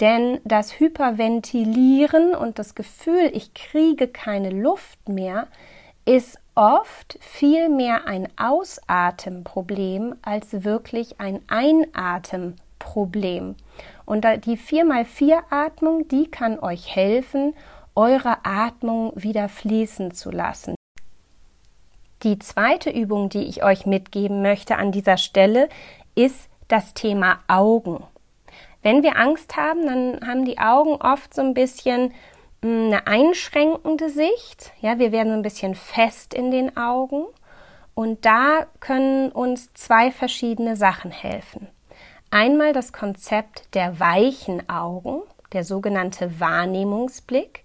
Denn 0.00 0.40
das 0.44 0.80
Hyperventilieren 0.80 2.34
und 2.34 2.58
das 2.58 2.74
Gefühl, 2.74 3.30
ich 3.34 3.52
kriege 3.52 4.08
keine 4.08 4.48
Luft 4.50 5.08
mehr, 5.08 5.48
ist 6.06 6.38
oft 6.54 7.18
viel 7.20 7.68
mehr 7.68 8.06
ein 8.06 8.26
Ausatemproblem 8.38 10.14
als 10.22 10.64
wirklich 10.64 11.20
ein 11.20 11.42
Einatemproblem. 11.48 13.56
Und 14.06 14.24
die 14.46 14.56
4x4 14.56 15.42
Atmung, 15.50 16.08
die 16.08 16.30
kann 16.30 16.58
euch 16.58 16.96
helfen, 16.96 17.52
eure 17.94 18.38
Atmung 18.44 19.12
wieder 19.14 19.50
fließen 19.50 20.12
zu 20.12 20.30
lassen. 20.30 20.74
Die 22.22 22.38
zweite 22.38 22.90
Übung, 22.90 23.28
die 23.28 23.44
ich 23.44 23.62
euch 23.62 23.86
mitgeben 23.86 24.42
möchte 24.42 24.76
an 24.76 24.92
dieser 24.92 25.16
Stelle, 25.16 25.68
ist 26.14 26.48
das 26.68 26.94
Thema 26.94 27.38
Augen. 27.48 28.04
Wenn 28.82 29.02
wir 29.02 29.16
Angst 29.18 29.56
haben, 29.56 29.86
dann 29.86 30.26
haben 30.26 30.44
die 30.44 30.58
Augen 30.58 30.96
oft 30.96 31.34
so 31.34 31.42
ein 31.42 31.54
bisschen 31.54 32.12
hm, 32.62 32.86
eine 32.86 33.06
einschränkende 33.06 34.08
Sicht. 34.08 34.72
Ja, 34.80 34.98
wir 34.98 35.12
werden 35.12 35.32
ein 35.32 35.42
bisschen 35.42 35.74
fest 35.74 36.34
in 36.34 36.50
den 36.50 36.76
Augen. 36.76 37.24
Und 37.94 38.24
da 38.24 38.66
können 38.80 39.30
uns 39.30 39.74
zwei 39.74 40.10
verschiedene 40.10 40.76
Sachen 40.76 41.10
helfen. 41.10 41.68
Einmal 42.30 42.72
das 42.72 42.92
Konzept 42.92 43.74
der 43.74 43.98
weichen 43.98 44.68
Augen, 44.70 45.22
der 45.52 45.64
sogenannte 45.64 46.40
Wahrnehmungsblick. 46.40 47.64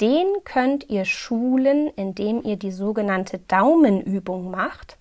Den 0.00 0.26
könnt 0.44 0.88
ihr 0.88 1.04
schulen, 1.04 1.88
indem 1.94 2.42
ihr 2.42 2.56
die 2.56 2.72
sogenannte 2.72 3.38
Daumenübung 3.38 4.50
macht. 4.50 4.96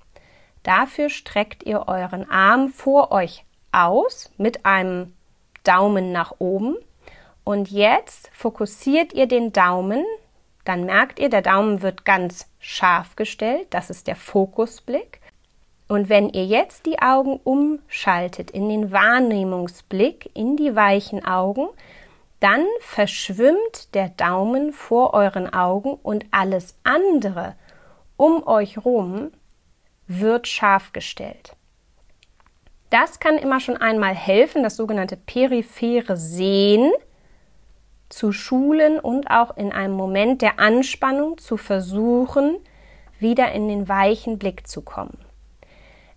Dafür 0.62 1.10
streckt 1.10 1.64
ihr 1.64 1.88
euren 1.88 2.30
Arm 2.30 2.70
vor 2.70 3.12
euch 3.12 3.46
aus 3.72 4.30
mit 4.38 4.66
einem 4.66 5.14
Daumen 5.64 6.12
nach 6.12 6.36
oben. 6.40 6.76
Und 7.44 7.72
jetzt 7.72 8.30
fokussiert 8.34 9.14
ihr 9.14 9.28
den 9.28 9.52
Daumen. 9.52 10.04
Dann 10.66 10.86
merkt 10.86 11.20
ihr, 11.20 11.30
der 11.30 11.42
Daumen 11.42 11.82
wird 11.82 12.06
ganz 12.06 12.48
scharf 12.60 13.16
gestellt. 13.16 13.68
Das 13.72 13.90
ist 13.90 14.08
der 14.08 14.16
Fokusblick. 14.16 15.20
Und 15.88 16.08
wenn 16.08 16.30
ihr 16.30 16.46
jetzt 16.46 16.86
die 16.86 17.02
Augen 17.02 17.40
umschaltet 17.44 18.52
in 18.52 18.70
den 18.70 18.92
Wahrnehmungsblick, 18.92 20.32
in 20.34 20.56
die 20.56 20.76
weichen 20.76 21.26
Augen, 21.26 21.68
dann 22.40 22.66
verschwimmt 22.80 23.94
der 23.94 24.10
Daumen 24.10 24.72
vor 24.72 25.14
euren 25.14 25.54
Augen 25.54 25.94
und 26.02 26.26
alles 26.32 26.76
andere 26.84 27.56
um 28.18 28.46
euch 28.48 28.86
rum 28.86 29.32
wird 30.08 30.48
scharf 30.48 30.94
gestellt. 30.94 31.56
Das 32.92 33.22
kann 33.22 33.38
immer 33.38 33.62
schon 33.62 33.78
einmal 33.78 34.14
helfen, 34.14 34.64
das 34.64 34.76
sogenannte 34.76 35.16
periphere 35.16 36.18
Sehen 36.18 36.92
zu 38.10 38.34
schulen 38.34 39.00
und 39.00 39.32
auch 39.32 39.56
in 39.56 39.72
einem 39.72 39.94
Moment 39.94 40.42
der 40.42 40.60
Anspannung 40.60 41.38
zu 41.38 41.56
versuchen, 41.56 42.58
wieder 43.18 43.54
in 43.54 43.70
den 43.70 43.88
weichen 43.88 44.38
Blick 44.38 44.68
zu 44.68 44.82
kommen. 44.82 45.18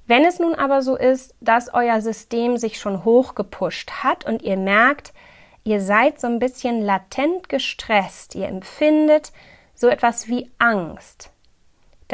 Wenn 0.08 0.24
es 0.24 0.40
nun 0.40 0.56
aber 0.56 0.82
so 0.82 0.96
ist, 0.96 1.36
dass 1.40 1.72
euer 1.72 2.00
System 2.00 2.56
sich 2.56 2.80
schon 2.80 3.04
hochgepusht 3.04 4.02
hat 4.02 4.26
und 4.26 4.42
ihr 4.42 4.56
merkt, 4.56 5.14
ihr 5.62 5.80
seid 5.80 6.20
so 6.20 6.26
ein 6.26 6.40
bisschen 6.40 6.82
latent 6.82 7.48
gestresst, 7.48 8.34
ihr 8.34 8.48
empfindet 8.48 9.32
so 9.74 9.86
etwas 9.86 10.26
wie 10.26 10.50
Angst, 10.58 11.30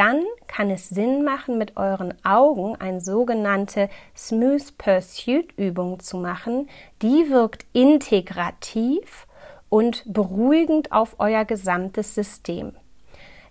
dann 0.00 0.24
kann 0.46 0.70
es 0.70 0.88
Sinn 0.88 1.24
machen, 1.24 1.58
mit 1.58 1.76
euren 1.76 2.14
Augen 2.24 2.74
eine 2.76 3.02
sogenannte 3.02 3.90
Smooth 4.16 4.78
Pursuit 4.78 5.52
Übung 5.58 6.00
zu 6.00 6.16
machen. 6.16 6.70
Die 7.02 7.28
wirkt 7.28 7.66
integrativ 7.74 9.26
und 9.68 10.02
beruhigend 10.06 10.90
auf 10.90 11.16
euer 11.18 11.44
gesamtes 11.44 12.14
System. 12.14 12.72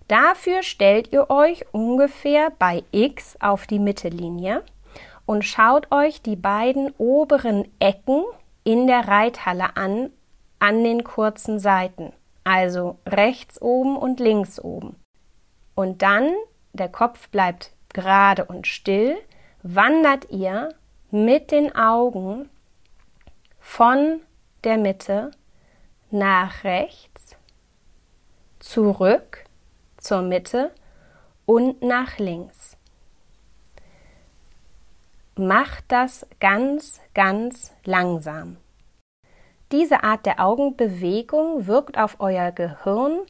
Dafür 0.08 0.64
stellt 0.64 1.12
ihr 1.12 1.30
euch 1.30 1.66
ungefähr 1.70 2.50
bei 2.58 2.82
X 2.90 3.36
auf 3.40 3.68
die 3.68 3.78
Mittellinie 3.78 4.64
und 5.26 5.44
schaut 5.44 5.92
euch 5.92 6.20
die 6.20 6.34
beiden 6.34 6.92
oberen 6.98 7.68
Ecken 7.78 8.24
in 8.64 8.88
der 8.88 9.06
Reithalle 9.06 9.76
an, 9.76 10.10
an 10.58 10.82
den 10.82 11.04
kurzen 11.04 11.60
Seiten, 11.60 12.12
also 12.42 12.98
rechts 13.06 13.62
oben 13.62 13.96
und 13.96 14.18
links 14.18 14.58
oben. 14.58 14.96
Und 15.80 16.02
dann, 16.02 16.34
der 16.74 16.90
Kopf 16.90 17.30
bleibt 17.30 17.72
gerade 17.94 18.44
und 18.44 18.66
still, 18.66 19.16
wandert 19.62 20.30
ihr 20.30 20.74
mit 21.10 21.52
den 21.52 21.74
Augen 21.74 22.50
von 23.58 24.20
der 24.62 24.76
Mitte 24.76 25.30
nach 26.10 26.64
rechts, 26.64 27.34
zurück 28.58 29.46
zur 29.96 30.20
Mitte 30.20 30.70
und 31.46 31.80
nach 31.80 32.18
links. 32.18 32.76
Macht 35.34 35.84
das 35.88 36.26
ganz, 36.40 37.00
ganz 37.14 37.74
langsam. 37.86 38.58
Diese 39.72 40.04
Art 40.04 40.26
der 40.26 40.40
Augenbewegung 40.40 41.66
wirkt 41.66 41.96
auf 41.96 42.16
euer 42.18 42.52
Gehirn 42.52 43.20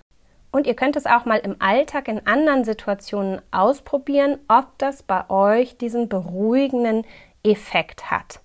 und 0.53 0.67
ihr 0.67 0.75
könnt 0.75 0.97
es 0.97 1.07
auch 1.07 1.25
mal 1.25 1.39
im 1.39 1.57
Alltag 1.61 2.09
in 2.09 2.27
anderen 2.27 2.65
Situationen 2.65 3.41
ausprobieren, 3.51 4.39
ob 4.49 4.77
das 4.79 5.03
bei 5.03 5.29
euch 5.31 5.77
diesen 5.77 6.09
beruhigenden 6.09 7.05
Effekt 7.43 8.11
hat. 8.11 8.41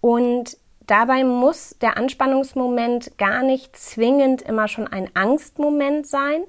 Und 0.00 0.56
dabei 0.86 1.24
muss 1.24 1.76
der 1.80 1.96
Anspannungsmoment 1.96 3.18
gar 3.18 3.42
nicht 3.42 3.76
zwingend 3.76 4.42
immer 4.42 4.68
schon 4.68 4.86
ein 4.86 5.10
Angstmoment 5.14 6.06
sein. 6.06 6.44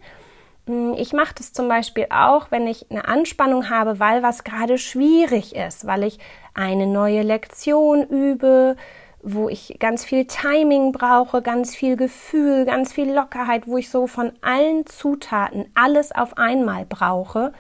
Hm, 0.68 0.94
ich 0.94 1.14
mache 1.14 1.34
das 1.36 1.52
zum 1.52 1.68
Beispiel 1.68 2.08
auch, 2.12 2.52
wenn 2.52 2.68
ich 2.68 2.90
eine 2.92 3.08
Anspannung 3.08 3.70
habe, 3.70 4.00
weil 4.00 4.22
was 4.22 4.44
gerade 4.44 4.78
schwierig 4.78 5.56
ist, 5.56 5.88
weil 5.88 6.04
ich 6.04 6.20
eine 6.54 6.86
neue 6.86 7.24
Lektion 7.24 8.04
übe, 8.04 8.76
wo 9.22 9.50
ich 9.50 9.78
ganz 9.80 10.06
viel 10.06 10.26
Timing 10.26 10.92
brauche, 10.92 11.42
ganz 11.42 11.76
viel 11.76 11.98
Gefühl, 11.98 12.66
ganz 12.66 12.94
viel 12.94 13.12
Lockerheit, 13.12 13.68
wo 13.68 13.78
ich 13.78 13.90
so 13.90 14.08
von 14.08 14.32
allen 14.42 14.86
Zutaten 14.86 15.66
alles 15.76 16.12
auf 16.12 16.38
einmal 16.38 16.86
brauche. 16.86 17.54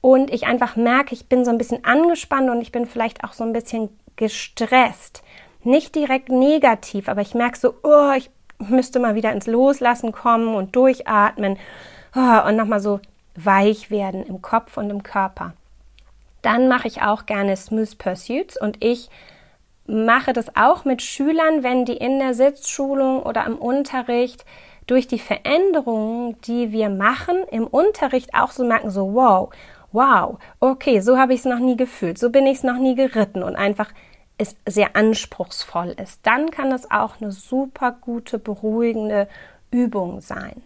Und 0.00 0.32
ich 0.32 0.46
einfach 0.46 0.76
merke, 0.76 1.14
ich 1.14 1.28
bin 1.28 1.44
so 1.44 1.50
ein 1.50 1.58
bisschen 1.58 1.84
angespannt 1.84 2.48
und 2.50 2.60
ich 2.60 2.72
bin 2.72 2.86
vielleicht 2.86 3.24
auch 3.24 3.32
so 3.32 3.44
ein 3.44 3.52
bisschen 3.52 3.90
gestresst. 4.16 5.22
Nicht 5.62 5.94
direkt 5.94 6.30
negativ, 6.30 7.08
aber 7.08 7.20
ich 7.20 7.34
merke 7.34 7.58
so, 7.58 7.74
oh, 7.82 8.12
ich 8.16 8.30
müsste 8.58 9.00
mal 9.00 9.14
wieder 9.14 9.32
ins 9.32 9.46
Loslassen 9.46 10.12
kommen 10.12 10.54
und 10.54 10.74
durchatmen 10.74 11.58
oh, 12.14 12.48
und 12.48 12.56
nochmal 12.56 12.80
so 12.80 13.00
weich 13.34 13.90
werden 13.90 14.24
im 14.24 14.40
Kopf 14.40 14.76
und 14.76 14.90
im 14.90 15.02
Körper. 15.02 15.52
Dann 16.42 16.68
mache 16.68 16.88
ich 16.88 17.02
auch 17.02 17.26
gerne 17.26 17.56
Smooth 17.56 17.98
Pursuits 17.98 18.60
und 18.60 18.82
ich 18.82 19.10
mache 19.88 20.32
das 20.32 20.54
auch 20.54 20.84
mit 20.84 21.02
Schülern, 21.02 21.62
wenn 21.62 21.84
die 21.84 21.96
in 21.96 22.18
der 22.18 22.34
Sitzschulung 22.34 23.22
oder 23.22 23.46
im 23.46 23.56
Unterricht 23.56 24.44
durch 24.86 25.06
die 25.06 25.18
Veränderungen, 25.18 26.40
die 26.42 26.72
wir 26.72 26.90
machen, 26.90 27.36
im 27.50 27.66
Unterricht 27.66 28.34
auch 28.34 28.50
so 28.50 28.64
merken, 28.64 28.90
so 28.90 29.14
wow, 29.14 29.50
wow, 29.92 30.38
okay, 30.60 31.00
so 31.00 31.18
habe 31.18 31.34
ich 31.34 31.40
es 31.40 31.46
noch 31.46 31.58
nie 31.58 31.76
gefühlt, 31.76 32.18
so 32.18 32.30
bin 32.30 32.46
ich 32.46 32.58
es 32.58 32.62
noch 32.62 32.78
nie 32.78 32.94
geritten 32.94 33.42
und 33.42 33.56
einfach 33.56 33.90
es 34.36 34.56
sehr 34.66 34.94
anspruchsvoll 34.94 35.96
ist. 36.00 36.20
Dann 36.24 36.50
kann 36.50 36.70
es 36.70 36.90
auch 36.90 37.20
eine 37.20 37.32
super 37.32 37.92
gute, 37.92 38.38
beruhigende 38.38 39.28
Übung 39.70 40.20
sein. 40.20 40.62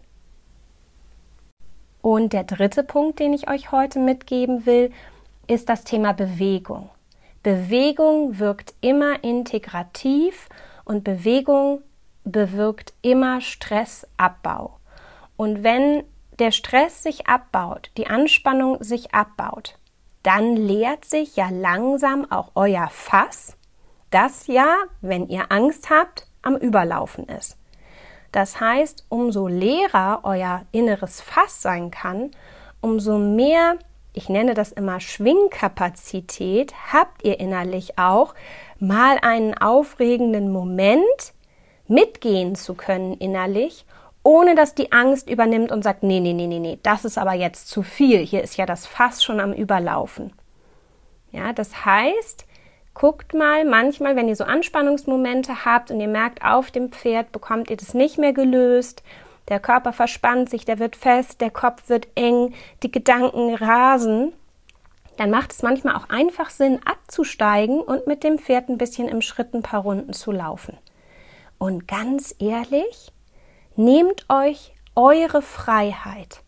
Und 2.03 2.33
der 2.33 2.45
dritte 2.45 2.83
Punkt, 2.83 3.21
den 3.21 3.33
ich 3.33 3.49
euch 3.49 3.73
heute 3.73 3.99
mitgeben 3.99 4.67
will, 4.67 4.93
ist 5.47 5.69
das 5.69 5.85
Thema 5.85 6.13
Bewegung. 6.13 6.91
Bewegung 7.43 8.39
wirkt 8.39 8.75
immer 8.81 9.25
integrativ 9.25 10.49
und 10.85 11.05
Bewegung 11.05 11.83
bewirkt 12.25 12.93
immer 13.03 13.41
Stressabbau. 13.41 14.79
Und 15.37 15.65
wenn 15.65 16.05
der 16.39 16.53
Stress 16.53 17.03
sich 17.03 17.27
abbaut, 17.27 17.91
die 17.97 18.07
Anspannung 18.07 18.83
sich 18.83 19.15
abbaut, 19.15 19.77
dann 20.23 20.57
leert 20.57 21.05
sich 21.05 21.37
ja 21.37 21.49
langsam 21.51 22.31
auch 22.31 22.53
euer 22.55 22.89
Fass, 22.89 23.57
das 24.11 24.47
ja, 24.47 24.77
wenn 25.01 25.29
ihr 25.29 25.51
Angst 25.51 25.91
habt, 25.91 26.27
am 26.43 26.57
Überlaufen 26.57 27.27
ist. 27.29 27.57
Das 28.31 28.61
heißt, 28.61 29.05
umso 29.09 29.47
leerer 29.49 30.21
euer 30.23 30.65
inneres 30.71 31.21
Fass 31.21 31.61
sein 31.61 31.91
kann, 31.91 32.31
umso 32.81 33.19
mehr 33.19 33.79
ich 34.13 34.29
nenne 34.29 34.55
das 34.55 34.73
immer 34.73 35.01
Schwingkapazität, 35.01 36.75
habt 36.93 37.25
ihr 37.25 37.41
innerlich 37.41 37.99
auch 37.99 38.35
mal 38.79 39.19
einen 39.23 39.57
aufregenden 39.57 40.53
Moment 40.53 41.33
mitgehen 41.89 42.55
zu 42.55 42.75
können 42.75 43.15
innerlich, 43.15 43.87
ohne 44.23 44.55
dass 44.55 44.75
die 44.75 44.93
Angst 44.93 45.29
übernimmt 45.29 45.73
und 45.73 45.83
sagt, 45.83 46.03
nee, 46.03 46.21
nee, 46.21 46.33
nee, 46.33 46.47
nee, 46.47 46.59
nee, 46.59 46.79
das 46.83 47.05
ist 47.05 47.19
aber 47.19 47.33
jetzt 47.33 47.69
zu 47.69 47.83
viel, 47.83 48.19
hier 48.19 48.43
ist 48.43 48.57
ja 48.57 48.67
das 48.67 48.87
Fass 48.87 49.25
schon 49.25 49.41
am 49.41 49.53
Überlaufen. 49.53 50.33
Ja, 51.31 51.53
das 51.53 51.85
heißt, 51.85 52.47
guckt 52.95 53.35
mal, 53.35 53.65
manchmal, 53.65 54.17
wenn 54.17 54.29
ihr 54.29 54.37
so 54.37 54.45
Anspannungsmomente 54.45 55.65
habt 55.65 55.91
und 55.91 56.01
ihr 56.01 56.09
merkt, 56.09 56.45
auf 56.45 56.71
dem 56.71 56.93
Pferd 56.93 57.33
bekommt 57.33 57.71
ihr 57.71 57.77
das 57.77 57.95
nicht 57.95 58.19
mehr 58.19 58.33
gelöst, 58.33 59.03
der 59.49 59.61
Körper 59.61 59.93
verspannt 59.93 60.51
sich, 60.51 60.65
der 60.65 60.79
wird 60.79 60.97
fest, 60.97 61.41
der 61.41 61.51
Kopf 61.51 61.89
wird 61.89 62.09
eng, 62.15 62.55
die 62.83 62.93
Gedanken 62.93 63.55
rasen. 63.55 64.33
Dann 65.17 65.31
macht 65.31 65.53
es 65.53 65.63
manchmal 65.63 65.97
auch 65.97 66.09
einfach 66.09 66.51
Sinn, 66.51 66.81
abzusteigen 66.85 67.81
und 67.81 68.07
mit 68.07 68.25
dem 68.25 68.39
Pferd 68.39 68.69
ein 68.69 68.79
bisschen 68.79 69.09
im 69.09 69.21
Schritt 69.21 69.55
ein 69.55 69.63
paar 69.63 69.83
Runden 69.83 70.13
zu 70.13 70.33
laufen. 70.33 70.79
Und 71.59 71.87
ganz 71.87 72.35
ehrlich, 72.39 73.13
nehmt 73.77 74.27
euch 74.29 74.73
eure 74.95 75.43
Freiheit, 75.43 76.43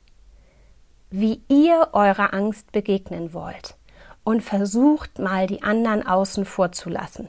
wie 1.11 1.43
ihr 1.49 1.89
eurer 1.93 2.35
Angst 2.35 2.73
begegnen 2.73 3.33
wollt 3.33 3.77
und 4.25 4.43
versucht 4.43 5.19
mal 5.19 5.47
die 5.47 5.63
anderen 5.63 6.07
außen 6.07 6.45
vor 6.45 6.73
zu 6.73 6.91
lassen. 6.91 7.29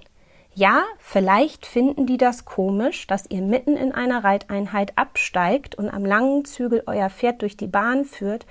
Ja, 0.58 0.84
vielleicht 1.00 1.66
finden 1.66 2.06
die 2.06 2.16
das 2.16 2.46
komisch, 2.46 3.08
dass 3.08 3.30
ihr 3.30 3.42
mitten 3.42 3.76
in 3.76 3.92
einer 3.92 4.24
Reiteinheit 4.24 4.98
absteigt 4.98 5.76
und 5.76 5.90
am 5.90 6.06
langen 6.06 6.46
Zügel 6.46 6.82
euer 6.88 7.10
Pferd 7.10 7.42
durch 7.42 7.58
die 7.58 7.68
Bahn 7.68 8.06
führt, 8.06 8.46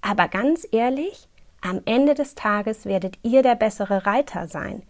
aber 0.00 0.28
ganz 0.28 0.66
ehrlich, 0.70 1.28
am 1.60 1.80
Ende 1.86 2.14
des 2.14 2.36
Tages 2.36 2.86
werdet 2.86 3.18
ihr 3.24 3.42
der 3.42 3.56
bessere 3.56 4.06
Reiter 4.06 4.46
sein, 4.46 4.84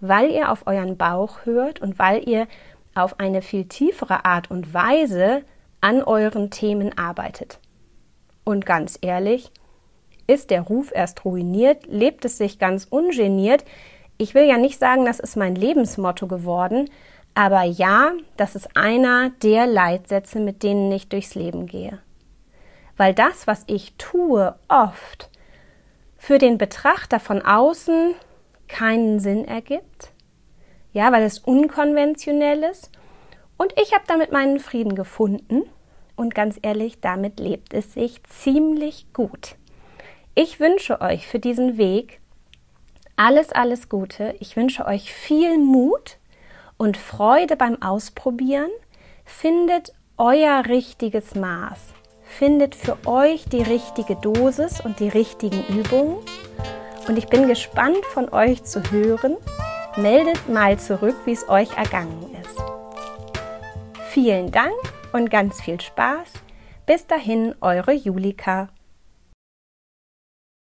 weil 0.00 0.32
ihr 0.32 0.50
auf 0.50 0.66
euren 0.66 0.96
Bauch 0.96 1.46
hört 1.46 1.80
und 1.80 2.00
weil 2.00 2.28
ihr 2.28 2.48
auf 2.96 3.20
eine 3.20 3.40
viel 3.40 3.66
tiefere 3.66 4.24
Art 4.24 4.50
und 4.50 4.74
Weise 4.74 5.44
an 5.80 6.02
euren 6.02 6.50
Themen 6.50 6.98
arbeitet. 6.98 7.60
Und 8.42 8.66
ganz 8.66 8.98
ehrlich, 9.02 9.52
ist 10.26 10.50
der 10.50 10.62
Ruf 10.62 10.90
erst 10.92 11.24
ruiniert, 11.24 11.86
lebt 11.86 12.24
es 12.24 12.38
sich 12.38 12.58
ganz 12.58 12.88
ungeniert, 12.90 13.64
ich 14.18 14.34
will 14.34 14.44
ja 14.44 14.58
nicht 14.58 14.78
sagen, 14.78 15.04
das 15.04 15.20
ist 15.20 15.36
mein 15.36 15.54
Lebensmotto 15.54 16.26
geworden, 16.26 16.88
aber 17.34 17.62
ja, 17.64 18.12
das 18.36 18.56
ist 18.56 18.76
einer 18.76 19.30
der 19.42 19.66
Leitsätze, 19.66 20.40
mit 20.40 20.62
denen 20.62 20.90
ich 20.90 21.08
durchs 21.08 21.34
Leben 21.34 21.66
gehe. 21.66 21.98
Weil 22.96 23.12
das, 23.12 23.46
was 23.46 23.64
ich 23.66 23.94
tue, 23.98 24.54
oft 24.68 25.30
für 26.16 26.38
den 26.38 26.56
Betrachter 26.56 27.20
von 27.20 27.42
außen 27.42 28.14
keinen 28.68 29.20
Sinn 29.20 29.44
ergibt. 29.44 30.12
Ja, 30.92 31.12
weil 31.12 31.24
es 31.24 31.38
unkonventionell 31.38 32.62
ist. 32.62 32.90
Und 33.58 33.74
ich 33.80 33.92
habe 33.92 34.04
damit 34.06 34.32
meinen 34.32 34.58
Frieden 34.58 34.94
gefunden. 34.94 35.62
und 36.16 36.34
ganz 36.34 36.58
ehrlich, 36.62 37.00
damit 37.02 37.38
lebt 37.38 37.74
es 37.74 37.92
sich 37.92 38.22
ziemlich 38.24 39.12
gut. 39.12 39.56
Ich 40.34 40.58
wünsche 40.60 41.02
euch 41.02 41.26
für 41.26 41.38
diesen 41.38 41.76
Weg 41.76 42.20
alles, 43.16 43.50
alles 43.52 43.88
Gute. 43.88 44.34
Ich 44.40 44.56
wünsche 44.56 44.86
euch 44.86 45.12
viel 45.12 45.58
Mut 45.58 46.18
und 46.76 46.96
Freude 46.96 47.56
beim 47.56 47.80
Ausprobieren. 47.82 48.70
Findet 49.24 49.92
euer 50.18 50.64
richtiges 50.66 51.34
Maß. 51.34 51.94
Findet 52.22 52.74
für 52.74 52.98
euch 53.06 53.44
die 53.46 53.62
richtige 53.62 54.16
Dosis 54.16 54.80
und 54.80 55.00
die 55.00 55.08
richtigen 55.08 55.64
Übungen. 55.68 56.18
Und 57.08 57.16
ich 57.16 57.26
bin 57.26 57.48
gespannt 57.48 58.04
von 58.12 58.32
euch 58.32 58.64
zu 58.64 58.82
hören. 58.90 59.36
Meldet 59.96 60.48
mal 60.48 60.78
zurück, 60.78 61.16
wie 61.24 61.32
es 61.32 61.48
euch 61.48 61.74
ergangen 61.76 62.34
ist. 62.42 62.62
Vielen 64.10 64.50
Dank 64.50 64.74
und 65.12 65.30
ganz 65.30 65.60
viel 65.60 65.80
Spaß. 65.80 66.32
Bis 66.84 67.06
dahin, 67.06 67.54
eure 67.60 67.92
Julika. 67.92 68.68